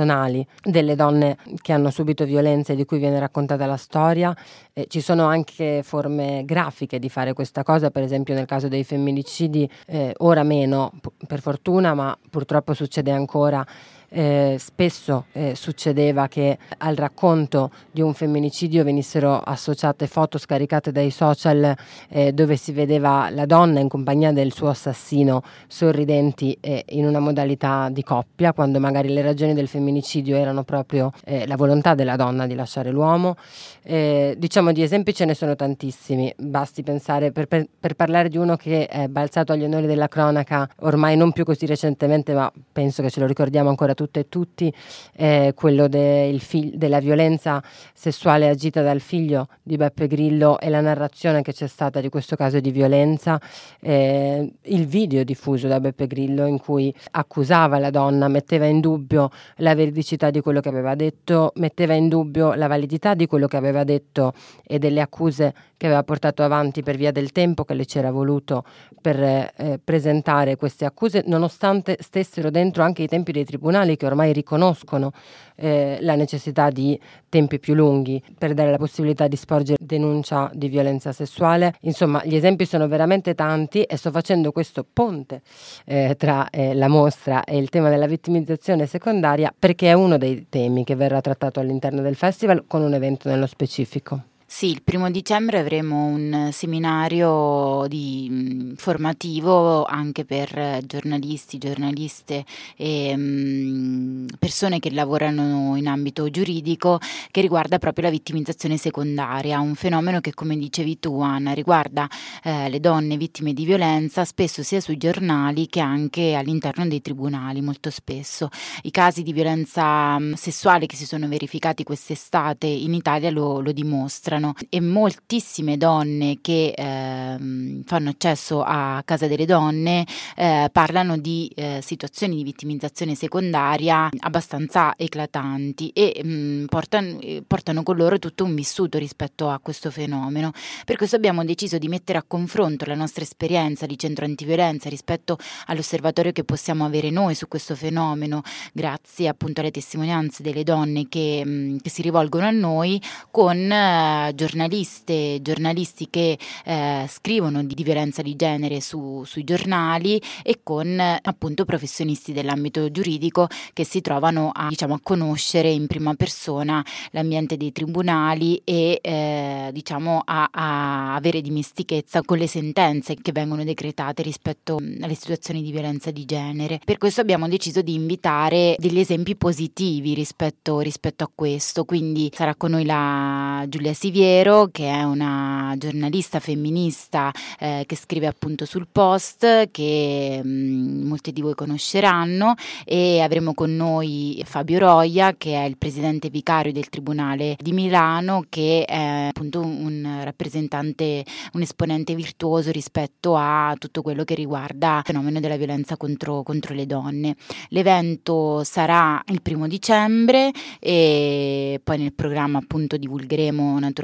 delle 0.61 0.95
donne 0.95 1.37
che 1.61 1.71
hanno 1.71 1.89
subito 1.89 2.25
violenza 2.25 2.73
e 2.73 2.75
di 2.75 2.85
cui 2.85 2.97
viene 2.97 3.19
raccontata 3.19 3.65
la 3.65 3.77
storia. 3.77 4.35
Eh, 4.73 4.87
ci 4.89 5.01
sono 5.01 5.25
anche 5.25 5.81
forme 5.83 6.43
grafiche 6.45 6.99
di 6.99 7.09
fare 7.09 7.33
questa 7.33 7.63
cosa, 7.63 7.91
per 7.91 8.03
esempio 8.03 8.33
nel 8.33 8.45
caso 8.45 8.67
dei 8.67 8.83
femminicidi, 8.83 9.69
eh, 9.87 10.13
ora 10.17 10.43
meno 10.43 10.91
per 11.27 11.41
fortuna, 11.41 11.93
ma 11.93 12.17
purtroppo 12.29 12.73
succede 12.73 13.11
ancora 13.11 13.65
eh, 14.09 14.57
spesso 14.59 15.25
eh, 15.31 15.55
succedeva 15.55 16.27
che 16.27 16.57
al 16.77 16.95
racconto 16.95 17.71
di 17.91 18.01
un 18.01 18.13
femminicidio 18.13 18.83
venissero 18.83 19.39
associate 19.39 20.07
foto 20.07 20.38
scaricate 20.38 20.91
dai 20.91 21.12
social 21.12 21.75
eh, 22.09 22.31
dove 22.31 22.55
si 22.55 22.71
vedeva 22.71 23.29
la 23.29 23.45
donna 23.45 23.79
in 23.79 23.89
compagnia 23.89 24.31
del 24.31 24.53
suo 24.53 24.70
assassino 24.70 25.41
sorridenti 25.68 26.57
in 26.87 27.05
una 27.05 27.20
modalità 27.20 27.89
di 27.89 28.03
coppia, 28.03 28.53
quando 28.53 28.79
magari 28.79 29.09
le 29.09 29.22
ragioni 29.22 29.53
del 29.53 29.68
femminicidio 29.68 30.37
erano 30.37 30.63
proprio 30.63 31.11
eh, 31.25 31.46
la 31.48 31.55
volontà 31.55 31.96
della 31.96 32.15
donna 32.15 32.48
di 32.48 32.55
lasciare 32.55 32.91
l'uomo. 32.91 33.35
Eh, 33.83 34.35
diciamo 34.37 34.72
di 34.72 34.81
esempi 34.81 35.13
ce 35.13 35.25
ne 35.25 35.33
sono 35.33 35.55
tantissimi, 35.55 36.33
basti 36.37 36.83
pensare 36.83 37.31
per, 37.31 37.48
per, 37.48 37.68
per 37.79 37.96
parlare 37.96 38.29
di 38.29 38.37
uno 38.37 38.55
che 38.55 38.87
è 38.87 39.07
balzato 39.07 39.53
agli 39.53 39.63
onori 39.63 39.85
della 39.85 40.07
cronaca 40.07 40.68
ormai 40.79 41.15
non 41.18 41.31
più 41.31 41.44
così 41.44 41.65
recentemente, 41.65 42.33
ma 42.33 42.51
penso 42.72 43.01
che 43.01 43.09
ce 43.09 43.20
lo 43.20 43.25
ricordiamo 43.25 43.70
ancora 43.70 43.94
tutti 43.94 44.04
tutte 44.05 44.20
e 44.22 44.29
tutti 44.29 44.74
eh, 45.15 45.53
quello 45.55 45.87
de 45.87 46.35
fig- 46.39 46.75
della 46.75 47.00
violenza 47.00 47.61
sessuale 47.94 48.48
agita 48.48 48.81
dal 48.81 49.00
figlio 49.00 49.48
di 49.63 49.77
Beppe 49.77 50.07
Grillo 50.07 50.59
e 50.59 50.70
la 50.70 50.81
narrazione 50.81 51.41
che 51.41 51.53
c'è 51.53 51.68
stata 51.68 52.01
di 52.01 52.09
questo 52.09 52.35
caso 52.35 52.59
di 52.59 52.72
violenza, 52.72 53.39
eh, 53.81 54.51
il 54.63 54.85
video 54.85 55.24
diffuso 55.24 55.68
da 55.68 55.79
Beppe 55.79 56.07
Grillo 56.07 56.46
in 56.46 56.59
cui 56.59 56.94
accusava 57.11 57.79
la 57.79 57.89
donna, 57.89 58.27
metteva 58.27 58.65
in 58.65 58.79
dubbio 58.79 59.29
la 59.57 59.74
veridicità 59.74 60.29
di 60.29 60.41
quello 60.41 60.59
che 60.59 60.70
aveva 60.70 60.96
detto, 60.96 61.51
metteva 61.55 61.94
in 61.94 62.07
dubbio 62.07 62.53
la 62.53 62.68
validità 62.68 63.13
di 63.13 63.25
quello 63.25 63.48
che 63.48 63.57
aveva 63.57 63.83
detto 63.83 64.33
e 64.63 64.79
delle 64.79 65.01
accuse 65.01 65.53
che 65.77 65.87
aveva 65.87 66.03
portato 66.03 66.44
avanti 66.44 66.83
per 66.83 66.96
via 66.96 67.11
del 67.11 67.31
tempo 67.31 67.65
che 67.65 67.74
le 67.74 67.85
c'era 67.85 68.11
voluto 68.11 68.63
per 69.01 69.20
eh, 69.22 69.79
presentare 69.83 70.55
queste 70.55 70.85
accuse, 70.85 71.24
nonostante 71.27 71.98
stessero 72.00 72.50
dentro 72.50 72.81
anche 72.83 73.03
i 73.03 73.07
tempi 73.07 73.31
dei 73.31 73.46
tribunali 73.46 73.84
che 73.95 74.05
ormai 74.05 74.33
riconoscono 74.33 75.11
eh, 75.55 75.98
la 76.01 76.15
necessità 76.15 76.69
di 76.69 77.00
tempi 77.29 77.59
più 77.59 77.74
lunghi 77.75 78.21
per 78.37 78.53
dare 78.53 78.71
la 78.71 78.77
possibilità 78.77 79.27
di 79.27 79.35
sporgere 79.35 79.77
denuncia 79.79 80.50
di 80.53 80.67
violenza 80.67 81.11
sessuale. 81.11 81.75
Insomma, 81.81 82.21
gli 82.25 82.35
esempi 82.35 82.65
sono 82.65 82.87
veramente 82.87 83.35
tanti 83.35 83.83
e 83.83 83.95
sto 83.98 84.11
facendo 84.11 84.51
questo 84.51 84.85
ponte 84.91 85.41
eh, 85.85 86.15
tra 86.17 86.50
eh, 86.50 86.74
la 86.74 86.87
mostra 86.87 87.43
e 87.43 87.57
il 87.57 87.69
tema 87.69 87.89
della 87.89 88.07
vittimizzazione 88.07 88.87
secondaria 88.87 89.53
perché 89.57 89.89
è 89.89 89.93
uno 89.93 90.17
dei 90.17 90.48
temi 90.50 90.83
che 90.83 90.95
verrà 90.95 91.21
trattato 91.21 91.59
all'interno 91.59 92.01
del 92.01 92.15
festival 92.15 92.65
con 92.67 92.81
un 92.81 92.93
evento 92.93 93.29
nello 93.29 93.48
specifico. 93.48 94.33
Sì, 94.48 94.68
il 94.70 94.84
primo 94.84 95.10
dicembre 95.10 95.58
avremo 95.60 96.05
un 96.05 96.50
seminario 96.53 97.86
di, 97.88 98.27
mh, 98.29 98.75
formativo 98.75 99.84
anche 99.86 100.24
per 100.24 100.81
giornalisti, 100.86 101.58
giornaliste 101.58 102.46
e 102.77 103.16
mh, 103.18 104.27
persone 104.38 104.79
che 104.79 104.92
lavorano 104.92 105.75
in 105.75 105.88
ambito 105.88 106.29
giuridico 106.29 107.00
che 107.31 107.42
riguarda 107.42 107.79
proprio 107.79 108.05
la 108.05 108.12
vittimizzazione 108.12 108.77
secondaria, 108.77 109.60
un 109.60 109.74
fenomeno 109.75 110.22
che 110.22 110.34
come 110.36 110.55
dicevi 110.55 111.00
tu 111.00 111.20
Anna 111.22 111.51
riguarda 111.51 112.08
eh, 112.44 112.70
le 112.70 112.79
donne 112.79 113.18
vittime 113.18 113.51
di 113.51 113.66
violenza 113.66 114.24
spesso 114.25 114.62
sia 114.62 114.79
sui 114.79 114.98
giornali 114.98 115.68
che 115.68 115.79
anche 115.79 116.36
all'interno 116.36 116.88
dei 116.88 117.01
tribunali 117.01 117.62
molto 117.62 117.90
spesso. 117.90 118.50
I 118.84 118.92
casi 118.92 119.24
di 119.24 119.34
violenza 119.34 120.18
mh, 120.20 120.34
sessuale 120.36 120.86
che 120.86 120.96
si 120.96 121.05
sono 121.08 121.27
verificati 121.27 121.84
quest'estate 121.84 122.68
in 122.68 122.94
Italia 122.94 123.31
lo, 123.31 123.60
lo 123.60 123.72
dimostrano 123.72 124.34
dimostrano 124.35 124.53
e 124.69 124.81
moltissime 124.81 125.77
donne 125.77 126.37
che 126.41 126.74
eh, 126.75 127.81
fanno 127.85 128.09
accesso 128.09 128.61
a 128.63 129.01
Casa 129.05 129.27
delle 129.27 129.45
Donne 129.45 130.05
eh, 130.35 130.69
parlano 130.71 131.17
di 131.17 131.51
eh, 131.55 131.79
situazioni 131.81 132.35
di 132.35 132.43
vittimizzazione 132.43 133.15
secondaria 133.15 134.09
abbastanza 134.19 134.93
eclatanti 134.98 135.89
e 135.89 136.21
mh, 136.24 136.29
mm, 136.29 136.65
portano, 136.65 137.19
portano 137.48 137.83
con 137.83 137.95
loro 137.95 138.19
tutto 138.19 138.43
un 138.43 138.55
vissuto 138.55 138.98
rispetto 138.98 139.50
a 139.50 139.59
questo 139.59 139.89
fenomeno. 139.91 140.51
Per 140.85 140.98
questo 140.98 141.15
abbiamo 141.15 141.43
deciso 141.43 141.77
di 141.77 141.87
mettere 141.87 142.17
a 142.17 142.24
confronto 142.25 142.85
la 142.85 142.95
nostra 142.95 143.24
esperienza 143.24 143.85
di 143.85 143.98
centro 143.98 144.25
antiviolenza 144.25 144.89
rispetto 144.89 145.37
all'osservatorio 145.67 146.31
che 146.31 146.43
possiamo 146.43 146.85
avere 146.85 147.09
noi 147.09 147.35
su 147.35 147.48
questo 147.48 147.75
fenomeno, 147.75 148.41
grazie 148.74 149.27
appunto 149.27 149.61
alle 149.61 149.71
testimonianze 149.71 150.43
delle 150.43 150.63
donne 150.63 151.07
che, 151.07 151.43
mh, 151.45 151.77
che 151.81 151.89
si 151.89 152.01
rivolgono 152.01 152.45
a 152.45 152.51
noi 152.51 153.01
con 153.31 153.71
eh, 153.71 154.25
giornaliste, 154.33 155.40
giornalisti 155.42 156.07
che 156.09 156.38
eh, 156.66 157.05
scrivono 157.09 157.64
di, 157.64 157.74
di, 157.75 157.83
violenza 157.83 158.22
di 158.22 158.35
genere 158.35 158.81
su, 158.81 159.24
sui 159.25 159.44
giornali 159.44 160.22
e 160.44 160.59
con 160.64 161.00
appunto 161.22 161.66
professionisti 161.66 162.33
dell'ambito 162.33 162.90
giuridico 162.92 163.48
che 163.74 163.83
si 163.83 164.01
trovano 164.01 164.51
a, 164.53 164.68
diciamo, 164.70 164.96
a 164.96 165.00
conoscere 165.01 165.70
in 165.70 165.88
prima 165.88 166.14
persona 166.16 166.83
l'ambiente 167.11 167.57
dei 167.57 167.72
tribunali 167.72 168.61
e 168.64 169.00
eh, 169.01 169.70
diciamo 169.72 170.22
a, 170.25 170.50
a 170.51 171.16
avere 171.16 171.42
dimestichezza 171.42 172.22
con 172.24 172.38
le 172.38 172.48
sentenze 172.48 173.16
che 173.22 173.31
vengono 173.31 173.64
decretate 173.64 174.22
rispetto 174.22 174.77
alle 174.77 175.16
situazioni 175.16 175.61
di 175.61 175.72
violenza 175.72 176.11
di 176.11 176.25
genere. 176.25 176.79
Per 176.83 176.98
questo 176.98 177.22
abbiamo 177.22 177.48
deciso 177.48 177.81
di 177.81 177.94
invitare 177.94 178.75
degli 178.77 179.00
esempi 179.00 179.35
positivi 179.35 180.14
rispetto, 180.14 180.79
rispetto 180.79 181.24
a 181.24 181.31
questo, 181.33 181.85
quindi 181.85 182.31
sarà 182.33 182.55
con 182.55 182.72
noi 182.72 182.85
la 182.85 183.66
Giulia 183.68 183.94
Siviero 184.15 184.69
che 184.71 184.89
è 184.89 185.03
una 185.03 185.75
giornalista 185.77 186.39
femminista 186.39 187.33
eh, 187.59 187.83
che 187.85 187.97
scrive 187.97 188.27
appunto 188.27 188.63
sul 188.63 188.87
post 188.89 189.69
che 189.71 190.39
mh, 190.41 190.47
mm, 190.47 191.05
molti 191.05 191.33
di 191.33 191.41
voi 191.41 191.53
conosceranno 191.53 192.53
e 192.85 193.19
avremo 193.19 193.53
con 193.53 193.75
noi 193.75 194.41
Fabio 194.45 194.79
Roia 194.79 195.35
che 195.37 195.55
è 195.55 195.65
il 195.65 195.75
presidente 195.75 196.29
vicario 196.29 196.71
del 196.71 196.87
Tribunale 196.87 197.57
di 197.59 197.73
Milano 197.73 198.45
che 198.47 198.85
è 198.85 199.27
appunto 199.27 199.59
un 199.59 200.21
rappresentante, 200.23 201.25
un 201.51 201.61
esponente 201.61 202.15
virtuoso 202.15 202.71
rispetto 202.71 203.35
a 203.35 203.75
tutto 203.77 204.01
quello 204.01 204.23
che 204.23 204.35
riguarda 204.35 204.99
il 204.99 205.03
fenomeno 205.07 205.41
della 205.41 205.57
violenza 205.57 205.97
contro, 205.97 206.41
contro 206.41 206.73
le 206.73 206.85
donne. 206.85 207.35
L'evento 207.67 208.63
sarà 208.63 209.21
il 209.27 209.41
primo 209.41 209.67
dicembre 209.67 210.51
e 210.79 211.81
poi 211.83 211.97
nel 211.97 212.13
programma 212.13 212.59
appunto 212.59 212.95
divulgheremo 212.95 213.77
naturalmente 213.77 214.03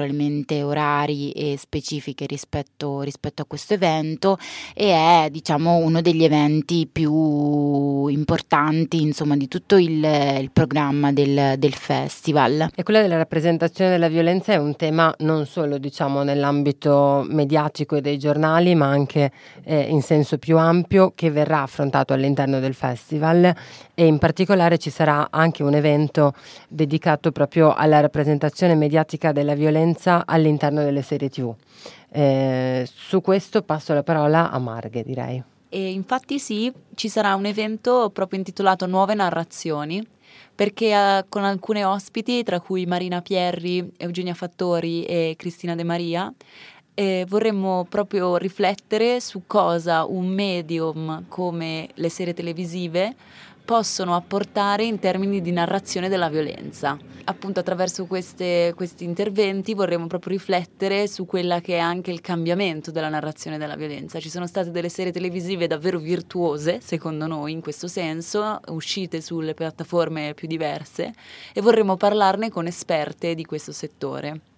orari 0.62 1.30
e 1.32 1.56
specifiche 1.58 2.26
rispetto, 2.26 3.00
rispetto 3.02 3.42
a 3.42 3.44
questo 3.44 3.74
evento 3.74 4.38
e 4.74 4.90
è 4.92 5.28
diciamo 5.30 5.76
uno 5.76 6.00
degli 6.00 6.24
eventi 6.24 6.88
più 6.90 8.06
importanti 8.06 9.00
insomma 9.00 9.36
di 9.36 9.48
tutto 9.48 9.76
il, 9.76 10.04
il 10.40 10.50
programma 10.52 11.12
del, 11.12 11.54
del 11.58 11.74
festival. 11.74 12.68
E 12.74 12.82
quella 12.82 13.00
della 13.00 13.16
rappresentazione 13.16 13.90
della 13.90 14.08
violenza 14.08 14.52
è 14.52 14.56
un 14.56 14.76
tema 14.76 15.14
non 15.18 15.46
solo 15.46 15.78
diciamo 15.78 16.22
nell'ambito 16.22 17.24
mediatico 17.28 17.96
e 17.96 18.00
dei 18.00 18.18
giornali 18.18 18.74
ma 18.74 18.86
anche 18.86 19.30
eh, 19.64 19.80
in 19.80 20.02
senso 20.02 20.38
più 20.38 20.58
ampio 20.58 21.12
che 21.14 21.30
verrà 21.30 21.62
affrontato 21.62 22.12
all'interno 22.12 22.60
del 22.60 22.74
festival 22.74 23.54
e 24.02 24.06
in 24.06 24.18
particolare 24.18 24.78
ci 24.78 24.90
sarà 24.90 25.28
anche 25.30 25.62
un 25.62 25.74
evento 25.74 26.34
dedicato 26.66 27.30
proprio 27.30 27.72
alla 27.72 28.00
rappresentazione 28.00 28.74
mediatica 28.74 29.30
della 29.30 29.54
violenza 29.54 30.24
all'interno 30.26 30.82
delle 30.82 31.02
serie 31.02 31.28
tv. 31.28 31.54
Eh, 32.10 32.84
su 32.92 33.20
questo 33.20 33.62
passo 33.62 33.94
la 33.94 34.02
parola 34.02 34.50
a 34.50 34.58
Marghe 34.58 35.04
direi. 35.04 35.40
E 35.68 35.92
infatti 35.92 36.40
sì, 36.40 36.72
ci 36.96 37.08
sarà 37.08 37.36
un 37.36 37.46
evento 37.46 38.10
proprio 38.12 38.40
intitolato 38.40 38.86
Nuove 38.86 39.14
narrazioni 39.14 40.04
perché 40.52 40.92
uh, 40.96 41.24
con 41.28 41.44
alcune 41.44 41.84
ospiti, 41.84 42.42
tra 42.42 42.58
cui 42.58 42.86
Marina 42.86 43.22
Pierri, 43.22 43.88
Eugenia 43.98 44.34
Fattori 44.34 45.04
e 45.04 45.34
Cristina 45.36 45.76
De 45.76 45.84
Maria, 45.84 46.32
eh, 46.94 47.24
vorremmo 47.28 47.86
proprio 47.88 48.36
riflettere 48.36 49.20
su 49.20 49.42
cosa 49.46 50.04
un 50.04 50.26
medium 50.26 51.24
come 51.28 51.88
le 51.94 52.08
serie 52.10 52.34
televisive 52.34 53.14
possono 53.72 54.14
apportare 54.14 54.84
in 54.84 54.98
termini 54.98 55.40
di 55.40 55.50
narrazione 55.50 56.10
della 56.10 56.28
violenza. 56.28 56.98
Appunto 57.24 57.60
attraverso 57.60 58.04
queste, 58.04 58.74
questi 58.76 59.04
interventi 59.04 59.72
vorremmo 59.72 60.08
proprio 60.08 60.36
riflettere 60.36 61.08
su 61.08 61.24
quella 61.24 61.62
che 61.62 61.76
è 61.76 61.78
anche 61.78 62.10
il 62.10 62.20
cambiamento 62.20 62.90
della 62.90 63.08
narrazione 63.08 63.56
della 63.56 63.74
violenza. 63.74 64.20
Ci 64.20 64.28
sono 64.28 64.46
state 64.46 64.72
delle 64.72 64.90
serie 64.90 65.10
televisive 65.10 65.68
davvero 65.68 65.98
virtuose, 65.98 66.80
secondo 66.82 67.26
noi, 67.26 67.52
in 67.52 67.62
questo 67.62 67.88
senso, 67.88 68.60
uscite 68.66 69.22
sulle 69.22 69.54
piattaforme 69.54 70.34
più 70.34 70.46
diverse 70.48 71.14
e 71.54 71.62
vorremmo 71.62 71.96
parlarne 71.96 72.50
con 72.50 72.66
esperte 72.66 73.34
di 73.34 73.46
questo 73.46 73.72
settore. 73.72 74.51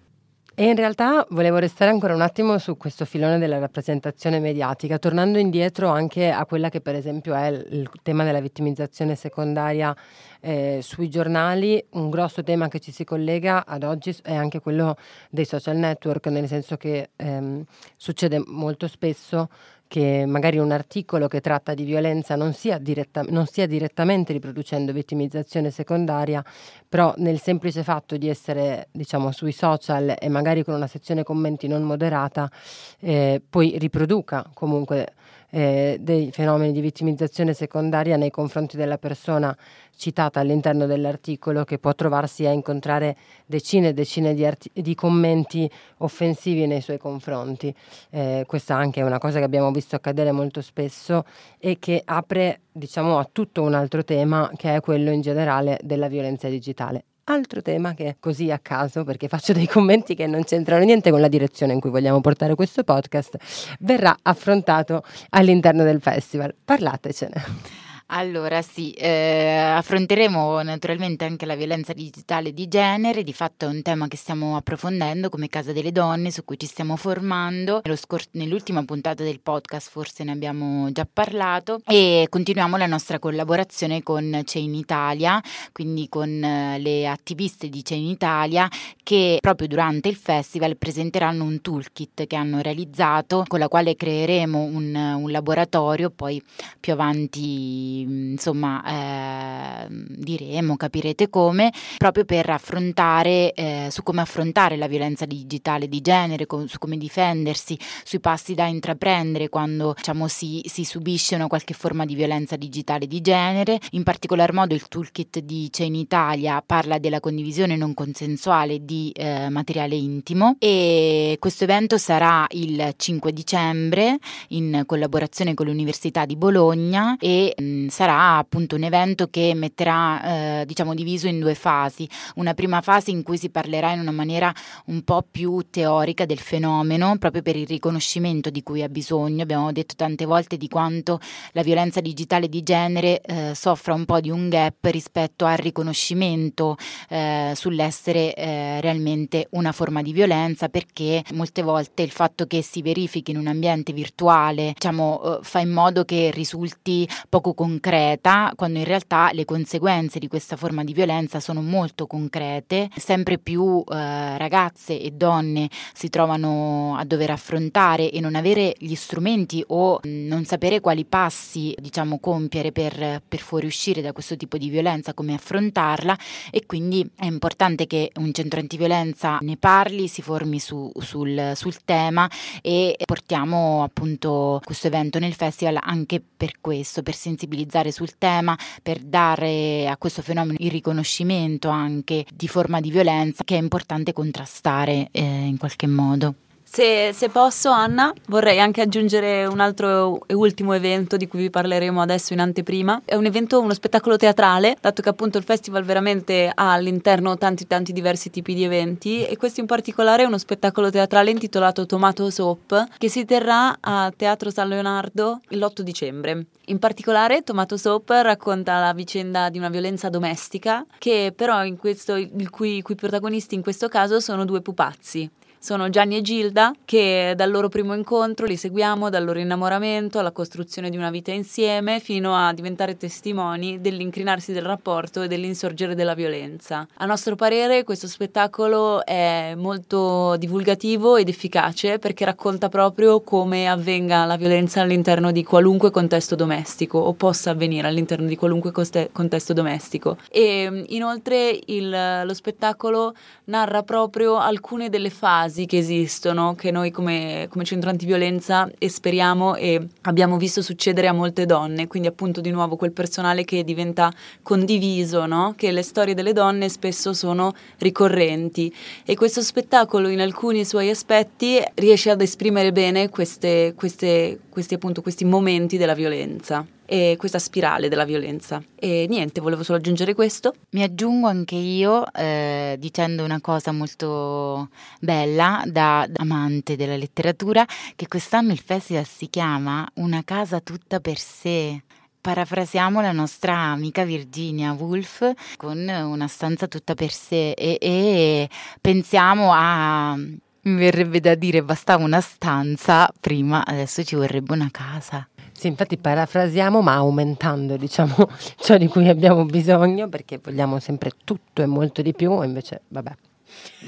E 0.57 0.67
in 0.67 0.77
realtà 0.77 1.27
volevo 1.31 1.57
restare 1.57 1.91
ancora 1.91 2.15
un 2.15 2.21
attimo 2.21 2.57
su 2.59 2.77
questo 2.77 3.03
filone 3.03 3.37
della 3.39 3.59
rappresentazione 3.59 4.39
mediatica, 4.39 4.97
tornando 4.97 5.37
indietro 5.37 5.89
anche 5.89 6.31
a 6.31 6.45
quella 6.45 6.69
che 6.69 6.79
per 6.79 6.95
esempio 6.95 7.33
è 7.33 7.47
il 7.47 7.89
tema 8.01 8.23
della 8.23 8.39
vittimizzazione 8.39 9.15
secondaria 9.15 9.93
eh, 10.39 10.79
sui 10.81 11.09
giornali. 11.09 11.85
Un 11.89 12.09
grosso 12.09 12.41
tema 12.41 12.69
che 12.69 12.79
ci 12.79 12.93
si 12.93 13.03
collega 13.03 13.65
ad 13.65 13.83
oggi 13.83 14.15
è 14.23 14.33
anche 14.33 14.61
quello 14.61 14.95
dei 15.29 15.43
social 15.43 15.75
network, 15.75 16.27
nel 16.27 16.47
senso 16.47 16.77
che 16.77 17.09
ehm, 17.17 17.65
succede 17.97 18.41
molto 18.45 18.87
spesso 18.87 19.49
che 19.95 20.25
magari 20.25 20.57
un 20.57 20.73
articolo 20.73 21.29
che 21.29 21.39
tratta 21.39 21.73
di 21.73 21.85
violenza 21.85 22.35
non, 22.35 22.51
sia 22.51 22.77
diretta, 22.77 23.23
non 23.29 23.45
stia 23.45 23.65
direttamente 23.65 24.33
riproducendo 24.33 24.91
vittimizzazione 24.91 25.71
secondaria, 25.71 26.43
però 26.89 27.13
nel 27.15 27.39
semplice 27.39 27.81
fatto 27.81 28.17
di 28.17 28.27
essere 28.27 28.89
diciamo, 28.91 29.31
sui 29.31 29.53
social 29.53 30.13
e 30.19 30.27
magari 30.27 30.65
con 30.65 30.73
una 30.73 30.87
sezione 30.87 31.23
commenti 31.23 31.69
non 31.69 31.83
moderata, 31.83 32.51
eh, 32.99 33.41
poi 33.49 33.77
riproduca 33.77 34.45
comunque 34.53 35.13
eh, 35.55 35.99
dei 36.01 36.31
fenomeni 36.33 36.73
di 36.73 36.81
vittimizzazione 36.81 37.53
secondaria 37.53 38.17
nei 38.17 38.29
confronti 38.29 38.75
della 38.75 38.97
persona 38.97 39.55
citata 39.95 40.41
all'interno 40.41 40.85
dell'articolo 40.85 41.63
che 41.63 41.79
può 41.79 41.95
trovarsi 41.95 42.45
a 42.45 42.51
incontrare 42.51 43.15
decine 43.45 43.89
e 43.89 43.93
decine 43.93 44.33
di, 44.33 44.45
arti- 44.45 44.69
di 44.73 44.93
commenti 44.95 45.71
offensivi 45.99 46.67
nei 46.67 46.81
suoi 46.81 46.97
confronti. 46.97 47.73
Eh, 48.09 48.43
questa 48.45 48.75
anche 48.75 48.99
è 48.99 49.03
una 49.03 49.17
cosa 49.17 49.39
che 49.39 49.45
abbiamo 49.45 49.71
visto 49.71 49.95
accadere 49.95 50.33
molto 50.33 50.61
spesso 50.61 51.23
e 51.57 51.79
che 51.79 52.01
apre 52.03 52.59
diciamo, 52.69 53.17
a 53.17 53.29
tutto 53.31 53.61
un 53.61 53.75
altro 53.75 54.03
tema 54.03 54.51
che 54.57 54.75
è 54.75 54.81
quello 54.81 55.09
in 55.11 55.21
generale 55.21 55.79
della 55.81 56.09
violenza 56.09 56.49
digitale. 56.49 57.05
Altro 57.27 57.63
tema 57.63 57.95
che 57.95 58.17
così 58.19 58.51
a 58.51 58.59
caso, 58.59 59.03
perché 59.03 59.27
faccio 59.27 59.51
dei 59.51 59.65
commenti 59.65 60.13
che 60.13 60.27
non 60.27 60.43
c'entrano 60.43 60.83
niente 60.83 61.09
con 61.09 61.19
la 61.19 61.27
direzione 61.27 61.73
in 61.73 61.79
cui 61.79 61.89
vogliamo 61.89 62.21
portare 62.21 62.53
questo 62.53 62.83
podcast, 62.83 63.75
verrà 63.79 64.15
affrontato 64.21 65.03
all'interno 65.29 65.83
del 65.83 65.99
festival. 66.01 66.53
Parlatecene. 66.63 67.83
Allora 68.09 68.61
sì, 68.61 68.91
eh, 68.91 69.57
affronteremo 69.57 70.61
naturalmente 70.61 71.25
anche 71.25 71.47
la 71.47 71.55
violenza 71.55 71.91
digitale 71.91 72.53
di 72.53 72.67
genere, 72.67 73.23
di 73.23 73.33
fatto 73.33 73.65
è 73.65 73.67
un 73.67 73.81
tema 73.81 74.07
che 74.07 74.15
stiamo 74.15 74.55
approfondendo 74.55 75.29
come 75.29 75.47
Casa 75.47 75.73
delle 75.73 75.91
Donne, 75.91 76.29
su 76.29 76.45
cui 76.45 76.59
ci 76.59 76.67
stiamo 76.67 76.97
formando. 76.97 77.81
Scor- 77.95 78.27
nell'ultima 78.31 78.85
puntata 78.85 79.23
del 79.23 79.39
podcast 79.39 79.89
forse 79.89 80.23
ne 80.23 80.33
abbiamo 80.33 80.91
già 80.91 81.07
parlato 81.11 81.79
e 81.87 82.27
continuiamo 82.29 82.77
la 82.77 82.85
nostra 82.85 83.17
collaborazione 83.17 84.03
con 84.03 84.39
Chain 84.45 84.75
Italia, 84.75 85.41
quindi 85.71 86.07
con 86.07 86.43
eh, 86.43 86.77
le 86.77 87.07
attiviste 87.07 87.69
di 87.69 87.81
Chain 87.81 88.05
Italia 88.05 88.69
che 89.01 89.39
proprio 89.41 89.67
durante 89.67 90.09
il 90.09 90.15
festival 90.15 90.77
presenteranno 90.77 91.43
un 91.43 91.59
toolkit 91.59 92.27
che 92.27 92.35
hanno 92.35 92.61
realizzato 92.61 93.45
con 93.47 93.57
la 93.57 93.67
quale 93.67 93.95
creeremo 93.95 94.59
un, 94.59 94.95
un 94.95 95.31
laboratorio, 95.31 96.11
poi 96.11 96.39
più 96.79 96.93
avanti 96.93 97.94
insomma 98.01 99.85
eh, 99.85 99.87
diremo, 99.89 100.75
capirete 100.77 101.29
come, 101.29 101.71
proprio 101.97 102.25
per 102.25 102.49
affrontare 102.49 103.53
eh, 103.53 103.87
su 103.91 104.03
come 104.03 104.21
affrontare 104.21 104.77
la 104.77 104.87
violenza 104.87 105.25
digitale 105.25 105.87
di 105.87 106.01
genere, 106.01 106.45
con, 106.45 106.67
su 106.67 106.77
come 106.77 106.97
difendersi, 106.97 107.77
sui 108.03 108.19
passi 108.19 108.53
da 108.53 108.65
intraprendere 108.65 109.49
quando 109.49 109.93
diciamo, 109.95 110.27
si, 110.27 110.61
si 110.65 110.83
subisce 110.83 111.35
una 111.35 111.47
qualche 111.47 111.73
forma 111.73 112.05
di 112.05 112.15
violenza 112.15 112.55
digitale 112.55 113.07
di 113.07 113.21
genere. 113.21 113.79
In 113.91 114.03
particolar 114.03 114.53
modo 114.53 114.73
il 114.73 114.87
toolkit 114.87 115.39
di 115.39 115.69
Chain 115.71 115.95
Italia 115.95 116.61
parla 116.65 116.97
della 116.97 117.19
condivisione 117.19 117.75
non 117.75 117.93
consensuale 117.93 118.83
di 118.83 119.11
eh, 119.15 119.49
materiale 119.49 119.95
intimo 119.95 120.55
e 120.59 121.37
questo 121.39 121.63
evento 121.63 121.97
sarà 121.97 122.45
il 122.51 122.93
5 122.95 123.31
dicembre 123.31 124.17
in 124.49 124.83
collaborazione 124.85 125.53
con 125.53 125.65
l'Università 125.65 126.25
di 126.25 126.35
Bologna 126.35 127.17
e 127.19 127.53
mh, 127.57 127.84
sarà 127.89 128.37
appunto 128.37 128.75
un 128.75 128.83
evento 128.83 129.27
che 129.27 129.53
metterà, 129.55 130.61
eh, 130.61 130.65
diciamo, 130.65 130.93
diviso 130.93 131.27
in 131.27 131.39
due 131.39 131.55
fasi. 131.55 132.07
Una 132.35 132.53
prima 132.53 132.81
fase 132.81 133.11
in 133.11 133.23
cui 133.23 133.37
si 133.37 133.49
parlerà 133.49 133.91
in 133.91 133.99
una 133.99 134.11
maniera 134.11 134.53
un 134.85 135.03
po' 135.03 135.25
più 135.29 135.65
teorica 135.69 136.25
del 136.25 136.39
fenomeno, 136.39 137.17
proprio 137.17 137.41
per 137.41 137.55
il 137.55 137.67
riconoscimento 137.67 138.49
di 138.49 138.63
cui 138.63 138.83
ha 138.83 138.89
bisogno. 138.89 139.43
Abbiamo 139.43 139.71
detto 139.71 139.95
tante 139.95 140.25
volte 140.25 140.57
di 140.57 140.67
quanto 140.67 141.19
la 141.51 141.63
violenza 141.63 142.01
digitale 142.01 142.49
di 142.49 142.63
genere 142.63 143.21
eh, 143.21 143.53
soffra 143.55 143.93
un 143.93 144.05
po' 144.05 144.19
di 144.19 144.29
un 144.29 144.49
gap 144.49 144.85
rispetto 144.85 145.45
al 145.45 145.57
riconoscimento 145.57 146.77
eh, 147.09 147.53
sull'essere 147.55 148.33
eh, 148.33 148.81
realmente 148.81 149.47
una 149.51 149.71
forma 149.71 150.01
di 150.01 150.13
violenza, 150.13 150.69
perché 150.69 151.23
molte 151.33 151.61
volte 151.61 152.01
il 152.03 152.11
fatto 152.11 152.45
che 152.45 152.61
si 152.61 152.81
verifichi 152.81 153.31
in 153.31 153.37
un 153.37 153.47
ambiente 153.47 153.93
virtuale, 153.93 154.73
diciamo, 154.73 155.21
eh, 155.23 155.39
fa 155.41 155.59
in 155.59 155.71
modo 155.71 156.05
che 156.05 156.31
risulti 156.31 157.07
poco 157.29 157.53
concreto 157.53 157.74
concreta, 157.75 158.53
quando 158.55 158.79
in 158.79 158.85
realtà 158.85 159.31
le 159.33 159.43
conseguenze 159.43 160.19
di 160.19 160.27
questa 160.27 160.55
forma 160.55 160.83
di 160.83 160.93
violenza 160.93 161.39
sono 161.39 161.61
molto 161.61 162.07
concrete. 162.07 162.89
Sempre 162.95 163.37
più 163.37 163.83
eh, 163.85 164.37
ragazze 164.37 164.99
e 164.99 165.11
donne 165.11 165.69
si 165.93 166.09
trovano 166.09 166.95
a 166.97 167.03
dover 167.03 167.31
affrontare 167.31 168.09
e 168.11 168.19
non 168.21 168.35
avere 168.35 168.73
gli 168.77 168.95
strumenti 168.95 169.63
o 169.67 169.99
non 170.03 170.45
sapere 170.45 170.79
quali 170.79 171.05
passi, 171.05 171.75
diciamo, 171.77 172.19
compiere 172.19 172.71
per, 172.71 173.21
per 173.27 173.39
fuoriuscire 173.39 174.01
da 174.01 174.13
questo 174.13 174.37
tipo 174.37 174.57
di 174.57 174.69
violenza, 174.69 175.13
come 175.13 175.33
affrontarla 175.33 176.17
e 176.51 176.65
quindi 176.65 177.07
è 177.15 177.25
importante 177.25 177.87
che 177.87 178.11
un 178.15 178.31
centro 178.31 178.59
antiviolenza 178.59 179.37
ne 179.41 179.57
parli, 179.57 180.07
si 180.07 180.21
formi 180.21 180.59
su, 180.59 180.89
sul, 180.97 181.51
sul 181.55 181.83
tema 181.83 182.29
e 182.61 182.95
portiamo 183.05 183.83
appunto 183.83 184.61
questo 184.63 184.87
evento 184.87 185.19
nel 185.19 185.33
festival 185.33 185.77
anche 185.81 186.21
per 186.35 186.53
questo, 186.61 187.03
per 187.03 187.15
sensibilizzare 187.15 187.63
sul 187.91 188.17
tema, 188.17 188.57
per 188.81 188.99
dare 188.99 189.87
a 189.87 189.97
questo 189.97 190.21
fenomeno 190.21 190.57
il 190.59 190.71
riconoscimento 190.71 191.69
anche 191.69 192.25
di 192.33 192.47
forma 192.47 192.79
di 192.79 192.91
violenza 192.91 193.43
che 193.43 193.55
è 193.55 193.59
importante 193.59 194.13
contrastare 194.13 195.09
eh, 195.11 195.21
in 195.21 195.57
qualche 195.57 195.87
modo. 195.87 196.35
Se, 196.67 197.13
se, 197.13 197.29
posso, 197.29 197.69
Anna, 197.69 198.11
vorrei 198.27 198.59
anche 198.59 198.81
aggiungere 198.81 199.45
un 199.45 199.59
altro 199.59 200.19
e 200.25 200.33
ultimo 200.33 200.73
evento 200.73 201.15
di 201.15 201.27
cui 201.27 201.39
vi 201.39 201.49
parleremo 201.49 202.01
adesso 202.01 202.33
in 202.33 202.41
anteprima. 202.41 203.03
È 203.05 203.15
un 203.15 203.25
evento, 203.25 203.61
uno 203.61 203.73
spettacolo 203.73 204.17
teatrale, 204.17 204.75
dato 204.81 205.01
che 205.01 205.07
appunto 205.07 205.37
il 205.37 205.45
festival 205.45 205.83
veramente 205.83 206.51
ha 206.53 206.73
all'interno 206.73 207.37
tanti 207.37 207.67
tanti 207.67 207.93
diversi 207.93 208.29
tipi 208.29 208.55
di 208.55 208.63
eventi 208.63 209.25
e 209.25 209.37
questo 209.37 209.61
in 209.61 209.67
particolare 209.67 210.23
è 210.23 210.25
uno 210.25 210.39
spettacolo 210.39 210.89
teatrale 210.89 211.29
intitolato 211.29 211.85
Tomato 211.85 212.29
Soap 212.29 212.87
che 212.97 213.09
si 213.09 213.23
terrà 213.23 213.77
a 213.79 214.11
Teatro 214.13 214.49
San 214.49 214.67
Leonardo 214.67 215.41
l'8 215.47 215.81
dicembre. 215.81 216.47
In 216.65 216.79
particolare 216.79 217.43
Tomato 217.43 217.77
Soap 217.77 218.09
racconta 218.09 218.79
la 218.79 218.93
vicenda 218.93 219.49
di 219.49 219.59
una 219.59 219.69
violenza 219.69 220.09
domestica 220.09 220.83
che 220.97 221.31
però 221.33 221.63
in 221.63 221.77
questo, 221.77 222.15
il 222.15 222.49
cui, 222.49 222.77
i 222.77 222.81
cui 222.81 222.95
protagonisti 222.95 223.53
in 223.55 223.61
questo 223.61 223.87
caso 223.87 224.19
sono 224.19 224.43
due 224.45 224.61
pupazzi 224.61 225.29
sono 225.65 225.89
Gianni 225.89 226.17
e 226.17 226.21
Gilda 226.21 226.75
che 226.85 227.33
dal 227.35 227.49
loro 227.49 227.69
primo 227.69 227.95
incontro 227.95 228.45
li 228.45 228.55
seguiamo, 228.55 229.09
dal 229.09 229.23
loro 229.23 229.39
innamoramento 229.39 230.19
alla 230.19 230.29
costruzione 230.29 230.91
di 230.91 230.95
una 230.95 231.09
vita 231.09 231.31
insieme 231.31 231.99
fino 231.99 232.35
a 232.35 232.53
diventare 232.53 232.97
testimoni 232.97 233.81
dell'incrinarsi 233.81 234.53
del 234.53 234.61
rapporto 234.61 235.23
e 235.23 235.27
dell'insorgere 235.27 235.95
della 235.95 236.13
violenza. 236.13 236.87
A 236.97 237.05
nostro 237.07 237.35
parere 237.35 237.83
questo 237.83 238.05
spettacolo 238.05 239.03
è 239.03 239.55
molto 239.57 240.35
divulgativo 240.37 241.15
ed 241.15 241.29
efficace 241.29 241.97
perché 241.97 242.25
racconta 242.25 242.69
proprio 242.69 243.21
come 243.21 243.67
avvenga 243.67 244.25
la 244.25 244.35
violenza 244.37 244.81
all'interno 244.81 245.31
di 245.31 245.43
qualunque 245.43 245.89
contesto 245.89 246.35
domestico 246.35 246.99
o 246.99 247.13
possa 247.13 247.49
avvenire 247.49 247.87
all'interno 247.87 248.27
di 248.27 248.35
qualunque 248.35 248.71
coste- 248.71 249.09
contesto 249.11 249.51
domestico. 249.53 250.17
E 250.29 250.85
inoltre 250.89 251.59
il, 251.65 252.21
lo 252.23 252.33
spettacolo 252.35 253.15
narra 253.45 253.81
proprio 253.81 254.37
alcune 254.37 254.89
delle 254.89 255.09
fasi 255.09 255.53
casi 255.55 255.65
che 255.65 255.77
esistono, 255.77 256.53
che 256.55 256.69
noi 256.69 256.91
come, 256.91 257.47
come 257.49 257.63
centro 257.63 257.89
antiviolenza 257.89 258.69
speriamo 258.85 259.55
e 259.55 259.87
abbiamo 260.01 260.37
visto 260.37 260.61
succedere 260.61 261.07
a 261.07 261.13
molte 261.13 261.45
donne, 261.45 261.87
quindi 261.87 262.09
appunto 262.09 262.41
di 262.41 262.51
nuovo 262.51 262.75
quel 262.75 262.91
personale 262.91 263.45
che 263.45 263.63
diventa 263.63 264.11
condiviso, 264.43 265.25
no? 265.25 265.53
che 265.55 265.71
le 265.71 265.81
storie 265.81 266.13
delle 266.13 266.33
donne 266.33 266.67
spesso 266.67 267.13
sono 267.13 267.53
ricorrenti. 267.77 268.73
E 269.05 269.15
questo 269.15 269.41
spettacolo 269.41 270.09
in 270.09 270.19
alcuni 270.19 270.65
suoi 270.65 270.89
aspetti 270.89 271.61
riesce 271.75 272.09
ad 272.09 272.21
esprimere 272.21 272.71
bene 272.73 273.09
queste, 273.09 273.73
queste, 273.75 274.39
questi, 274.49 274.73
appunto, 274.73 275.01
questi 275.01 275.23
momenti 275.23 275.77
della 275.77 275.93
violenza 275.93 276.65
e 276.85 277.15
questa 277.17 277.39
spirale 277.39 277.89
della 277.89 278.05
violenza. 278.05 278.61
E 278.75 279.05
niente, 279.09 279.41
volevo 279.41 279.63
solo 279.63 279.77
aggiungere 279.77 280.13
questo. 280.13 280.53
Mi 280.71 280.83
aggiungo 280.83 281.27
anche 281.27 281.55
io 281.55 282.11
eh, 282.13 282.75
dicendo 282.79 283.23
una 283.23 283.41
cosa 283.41 283.71
molto 283.71 284.69
bella 284.99 285.63
da, 285.65 286.05
da 286.07 286.21
amante 286.21 286.75
della 286.75 286.95
letteratura, 286.97 287.65
che 287.95 288.07
quest'anno 288.07 288.51
il 288.51 288.59
festival 288.59 289.05
si 289.05 289.29
chiama 289.29 289.87
Una 289.95 290.23
casa 290.23 290.59
tutta 290.59 290.99
per 290.99 291.17
sé 291.17 291.81
parafrasiamo 292.25 293.01
la 293.01 293.11
nostra 293.11 293.55
amica 293.55 294.03
Virginia 294.03 294.71
Woolf 294.73 295.31
con 295.57 295.77
una 295.77 296.27
stanza 296.27 296.67
tutta 296.67 296.95
per 296.95 297.11
sé 297.11 297.51
e, 297.51 297.77
e, 297.79 298.49
pensiamo 298.81 299.51
a... 299.53 300.15
Mi 300.15 300.75
verrebbe 300.75 301.19
da 301.19 301.35
dire 301.35 301.61
bastava 301.61 302.03
una 302.03 302.21
stanza, 302.21 303.07
prima 303.19 303.63
adesso 303.63 304.03
ci 304.03 304.15
vorrebbe 304.15 304.53
una 304.53 304.69
casa. 304.71 305.27
Sì, 305.57 305.67
infatti 305.67 305.95
parafrasiamo 305.97 306.81
ma 306.81 306.95
aumentando 306.95 307.77
diciamo 307.77 308.13
ciò 308.59 308.75
di 308.77 308.87
cui 308.87 309.07
abbiamo 309.07 309.45
bisogno 309.45 310.09
perché 310.09 310.37
vogliamo 310.43 310.79
sempre 310.79 311.11
tutto 311.23 311.61
e 311.61 311.65
molto 311.65 312.01
di 312.01 312.13
più 312.13 312.41
e 312.43 312.45
invece 312.45 312.81
vabbè 312.89 313.11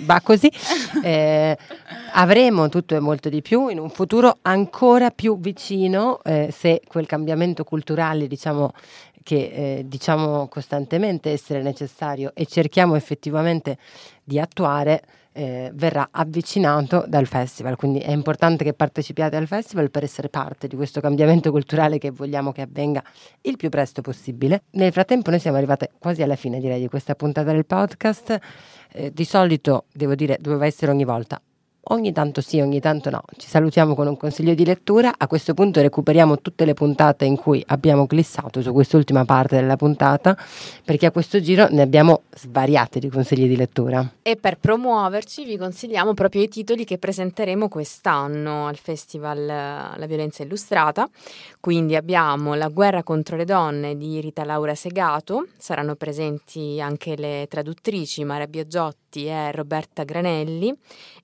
va 0.06 0.22
così. 0.22 0.50
Eh, 1.04 1.56
avremo 2.14 2.70
tutto 2.70 2.96
e 2.96 3.00
molto 3.00 3.30
di 3.30 3.42
più 3.42 3.68
in 3.68 3.80
un 3.80 3.90
futuro 3.90 4.40
ancora 4.42 5.12
più 5.12 5.40
vicino 5.40 6.20
eh, 6.24 6.50
se 6.52 6.82
quel 6.88 7.06
cambiamento 7.06 7.64
culturale 7.64 8.28
diciamo 8.28 8.72
che 9.28 9.80
eh, 9.80 9.84
diciamo 9.86 10.48
costantemente 10.48 11.32
essere 11.32 11.62
necessario 11.62 12.32
e 12.34 12.46
cerchiamo 12.46 12.96
effettivamente 12.96 13.78
di 14.24 14.40
attuare 14.40 15.02
eh, 15.34 15.70
verrà 15.74 16.08
avvicinato 16.12 17.04
dal 17.10 17.26
festival, 17.26 17.76
quindi 17.76 18.00
è 18.00 18.12
importante 18.12 18.64
che 18.64 18.74
partecipiate 18.74 19.36
al 19.36 19.46
festival 19.46 19.92
per 19.92 20.04
essere 20.04 20.30
parte 20.30 20.70
di 20.70 20.78
questo 20.78 21.02
cambiamento 21.02 21.52
culturale 21.52 21.98
che 21.98 22.10
vogliamo 22.10 22.54
che 22.54 22.62
avvenga 22.62 23.04
il 23.42 23.58
più 23.58 23.68
presto 23.68 24.02
possibile. 24.02 24.64
Nel 24.72 24.94
frattempo 24.94 25.30
noi 25.30 25.40
siamo 25.40 25.58
arrivate 25.58 25.92
quasi 26.00 26.24
alla 26.24 26.38
fine 26.38 26.62
direi 26.62 26.80
di 26.80 26.88
questa 26.88 27.14
puntata 27.14 27.52
del 27.52 27.66
podcast, 27.66 28.40
eh, 28.94 29.12
di 29.12 29.26
solito 29.26 29.88
devo 29.92 30.16
dire 30.16 30.38
doveva 30.40 30.66
essere 30.66 30.90
ogni 30.90 31.04
volta 31.04 31.42
Ogni 31.90 32.12
tanto 32.12 32.42
sì, 32.42 32.60
ogni 32.60 32.82
tanto 32.82 33.10
no. 33.10 33.22
Ci 33.38 33.48
salutiamo 33.48 33.96
con 33.96 34.08
un 34.08 34.18
consiglio 34.18 34.54
di 34.54 34.66
lettura. 34.66 35.14
A 35.18 35.28
questo 35.28 35.54
punto 35.54 35.80
recuperiamo 35.80 36.42
tutte 36.42 36.66
le 36.66 36.74
puntate 36.74 37.24
in 37.24 37.38
cui 37.38 37.64
abbiamo 37.68 38.06
glissato 38.06 38.62
su 38.62 38.74
quest'ultima 38.74 39.24
parte 39.24 39.56
della 39.56 39.78
puntata, 39.78 40.38
perché 40.84 41.06
a 41.06 41.12
questo 41.12 41.40
giro 41.40 41.68
ne 41.70 41.82
abbiamo 41.82 42.24
svariate 42.36 43.00
di 43.00 43.10
consigli 43.10 43.48
di 43.48 43.56
lettura. 43.56 44.06
E 44.22 44.36
per 44.36 44.58
promuoverci 44.58 45.46
vi 45.46 45.56
consigliamo 45.58 46.14
proprio 46.14 46.42
i 46.42 46.50
titoli 46.50 46.84
che 46.84 46.98
presenteremo 46.98 47.70
quest'anno 47.70 48.68
al 48.68 48.78
Festival 48.78 49.46
La 49.46 50.06
violenza 50.08 50.44
illustrata. 50.44 51.08
Quindi 51.62 51.96
abbiamo 51.96 52.54
La 52.56 52.68
guerra 52.68 53.02
contro 53.04 53.38
le 53.38 53.46
donne 53.46 53.96
di 53.96 54.20
Rita 54.20 54.44
Laura 54.44 54.76
Segato, 54.76 55.48
saranno 55.58 55.96
presenti 55.96 56.82
anche 56.82 57.16
le 57.16 57.46
traduttrici 57.48 58.26
Mara 58.26 58.46
Biagiotti 58.46 59.28
e 59.28 59.52
Roberta 59.54 60.04
Granelli 60.04 60.76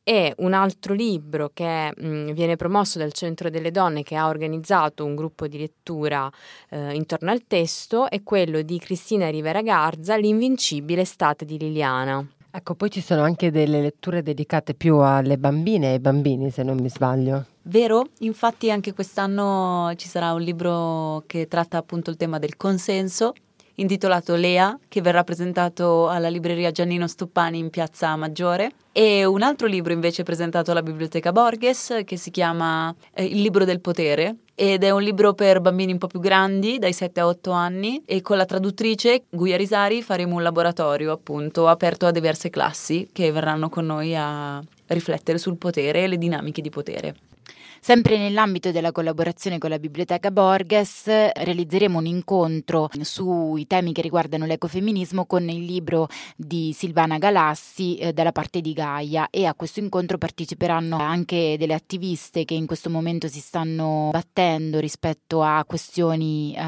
e 0.03 0.33
un 0.53 0.61
altro 0.61 0.93
libro 0.93 1.49
che 1.51 1.91
mh, 1.95 2.07
mm, 2.07 2.29
viene 2.31 2.55
promosso 2.55 2.99
dal 2.99 3.11
Centro 3.11 3.49
delle 3.49 3.71
Donne 3.71 4.03
che 4.03 4.15
ha 4.15 4.27
organizzato 4.27 5.03
un 5.03 5.15
gruppo 5.15 5.47
di 5.47 5.57
lettura 5.57 6.31
eh, 6.69 6.93
intorno 6.93 7.31
al 7.31 7.45
testo 7.47 8.09
è 8.09 8.21
quello 8.21 8.61
di 8.61 8.77
Cristina 8.77 9.29
Rivera 9.29 9.61
Garza, 9.61 10.15
L'invincibile 10.15 11.01
estate 11.01 11.43
di 11.43 11.57
Liliana. 11.57 12.25
Ecco, 12.55 12.75
poi 12.75 12.91
ci 12.91 13.01
sono 13.01 13.23
anche 13.23 13.49
delle 13.49 13.81
letture 13.81 14.21
dedicate 14.21 14.75
più 14.75 14.97
alle 14.97 15.39
bambine 15.39 15.87
e 15.87 15.91
ai 15.93 15.99
bambini, 15.99 16.51
se 16.51 16.61
non 16.61 16.77
mi 16.77 16.89
sbaglio. 16.89 17.45
Vero, 17.63 18.09
infatti 18.19 18.69
anche 18.69 18.93
quest'anno 18.93 19.91
ci 19.95 20.07
sarà 20.07 20.33
un 20.33 20.41
libro 20.41 21.23
che 21.25 21.47
tratta 21.47 21.77
appunto 21.77 22.11
il 22.11 22.15
tema 22.15 22.37
del 22.37 22.55
consenso 22.55 23.33
intitolato 23.75 24.35
Lea, 24.35 24.77
che 24.87 25.01
verrà 25.01 25.23
presentato 25.23 26.09
alla 26.09 26.29
libreria 26.29 26.71
Giannino 26.71 27.07
Stoppani 27.07 27.57
in 27.57 27.69
Piazza 27.69 28.15
Maggiore. 28.15 28.71
E 28.91 29.25
un 29.25 29.41
altro 29.41 29.65
libro 29.65 29.91
invece 29.91 30.23
presentato 30.23 30.71
alla 30.71 30.83
Biblioteca 30.83 31.31
Borges 31.31 32.01
che 32.05 32.15
si 32.15 32.29
chiama 32.29 32.93
eh, 33.13 33.25
Il 33.25 33.41
libro 33.41 33.65
del 33.65 33.79
potere 33.79 34.35
ed 34.53 34.83
è 34.83 34.91
un 34.91 35.01
libro 35.01 35.33
per 35.33 35.61
bambini 35.61 35.93
un 35.93 35.97
po' 35.97 36.05
più 36.05 36.19
grandi, 36.19 36.77
dai 36.77 36.93
7 36.93 37.19
a 37.19 37.25
8 37.25 37.51
anni 37.51 38.03
e 38.05 38.21
con 38.21 38.37
la 38.37 38.45
traduttrice 38.45 39.23
Guia 39.29 39.57
Risari 39.57 40.03
faremo 40.03 40.35
un 40.35 40.43
laboratorio 40.43 41.11
appunto 41.11 41.67
aperto 41.67 42.05
a 42.05 42.11
diverse 42.11 42.51
classi 42.51 43.09
che 43.11 43.31
verranno 43.31 43.69
con 43.69 43.87
noi 43.87 44.15
a 44.15 44.61
riflettere 44.87 45.39
sul 45.39 45.57
potere 45.57 46.03
e 46.03 46.07
le 46.07 46.19
dinamiche 46.19 46.61
di 46.61 46.69
potere. 46.69 47.15
Sempre 47.85 48.17
nell'ambito 48.17 48.71
della 48.71 48.93
collaborazione 48.93 49.57
con 49.57 49.69
la 49.69 49.77
Biblioteca 49.77 50.31
Borges 50.31 51.03
realizzeremo 51.33 51.97
un 51.97 52.05
incontro 52.05 52.89
sui 53.01 53.67
temi 53.67 53.91
che 53.91 54.01
riguardano 54.01 54.45
l'ecofemminismo 54.45 55.25
con 55.25 55.49
il 55.49 55.65
libro 55.65 56.07
di 56.37 56.71
Silvana 56.73 57.17
Galassi 57.17 57.97
eh, 57.97 58.13
dalla 58.13 58.31
parte 58.31 58.61
di 58.61 58.71
Gaia. 58.71 59.27
E 59.29 59.45
a 59.45 59.53
questo 59.53 59.81
incontro 59.81 60.17
parteciperanno 60.17 60.97
anche 60.97 61.57
delle 61.59 61.73
attiviste 61.73 62.45
che 62.45 62.53
in 62.53 62.67
questo 62.67 62.89
momento 62.89 63.27
si 63.27 63.41
stanno 63.41 64.11
battendo 64.13 64.79
rispetto 64.79 65.43
a 65.43 65.65
questioni 65.67 66.55
eh, 66.55 66.61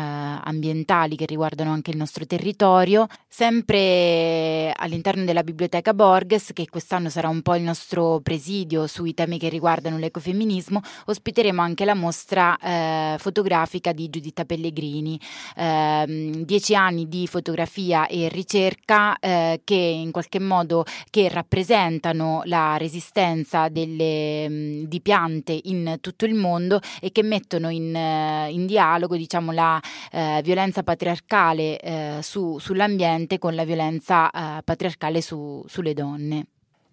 ambientali 0.43 1.15
che 1.15 1.25
riguardano 1.25 1.71
anche 1.71 1.91
il 1.91 1.97
nostro 1.97 2.25
territorio, 2.25 3.07
sempre 3.27 4.71
all'interno 4.75 5.23
della 5.25 5.43
Biblioteca 5.43 5.93
Borges 5.93 6.51
che 6.53 6.67
quest'anno 6.69 7.09
sarà 7.09 7.29
un 7.29 7.41
po' 7.41 7.55
il 7.55 7.63
nostro 7.63 8.19
presidio 8.21 8.87
sui 8.87 9.13
temi 9.13 9.37
che 9.37 9.49
riguardano 9.49 9.97
l'ecofemminismo 9.97 10.81
ospiteremo 11.05 11.61
anche 11.61 11.85
la 11.85 11.95
mostra 11.95 12.57
eh, 12.57 13.15
fotografica 13.19 13.91
di 13.91 14.09
Giuditta 14.09 14.45
Pellegrini, 14.45 15.19
eh, 15.55 16.43
dieci 16.43 16.75
anni 16.75 17.07
di 17.07 17.27
fotografia 17.27 18.07
e 18.07 18.29
ricerca 18.29 19.17
eh, 19.19 19.61
che 19.63 19.75
in 19.75 20.11
qualche 20.11 20.39
modo 20.39 20.85
rappresentano 21.29 22.41
la 22.45 22.77
resistenza 22.77 23.69
delle, 23.69 24.47
mm, 24.49 24.83
di 24.83 25.01
piante 25.01 25.59
in 25.63 25.97
tutto 26.01 26.25
il 26.25 26.33
mondo 26.33 26.79
e 27.01 27.11
che 27.11 27.23
mettono 27.23 27.69
in, 27.69 27.95
eh, 27.95 28.49
in 28.51 28.65
dialogo 28.65 29.15
diciamo, 29.15 29.51
la 29.51 29.79
eh, 30.11 30.24
violenza 30.43 30.83
patriarcale 30.83 31.79
eh, 31.79 32.19
su, 32.21 32.57
sull'ambiente 32.59 33.37
con 33.39 33.55
la 33.55 33.63
violenza 33.63 34.29
eh, 34.29 34.61
patriarcale 34.63 35.21
su, 35.21 35.63
sulle 35.67 35.93
donne. 35.93 36.47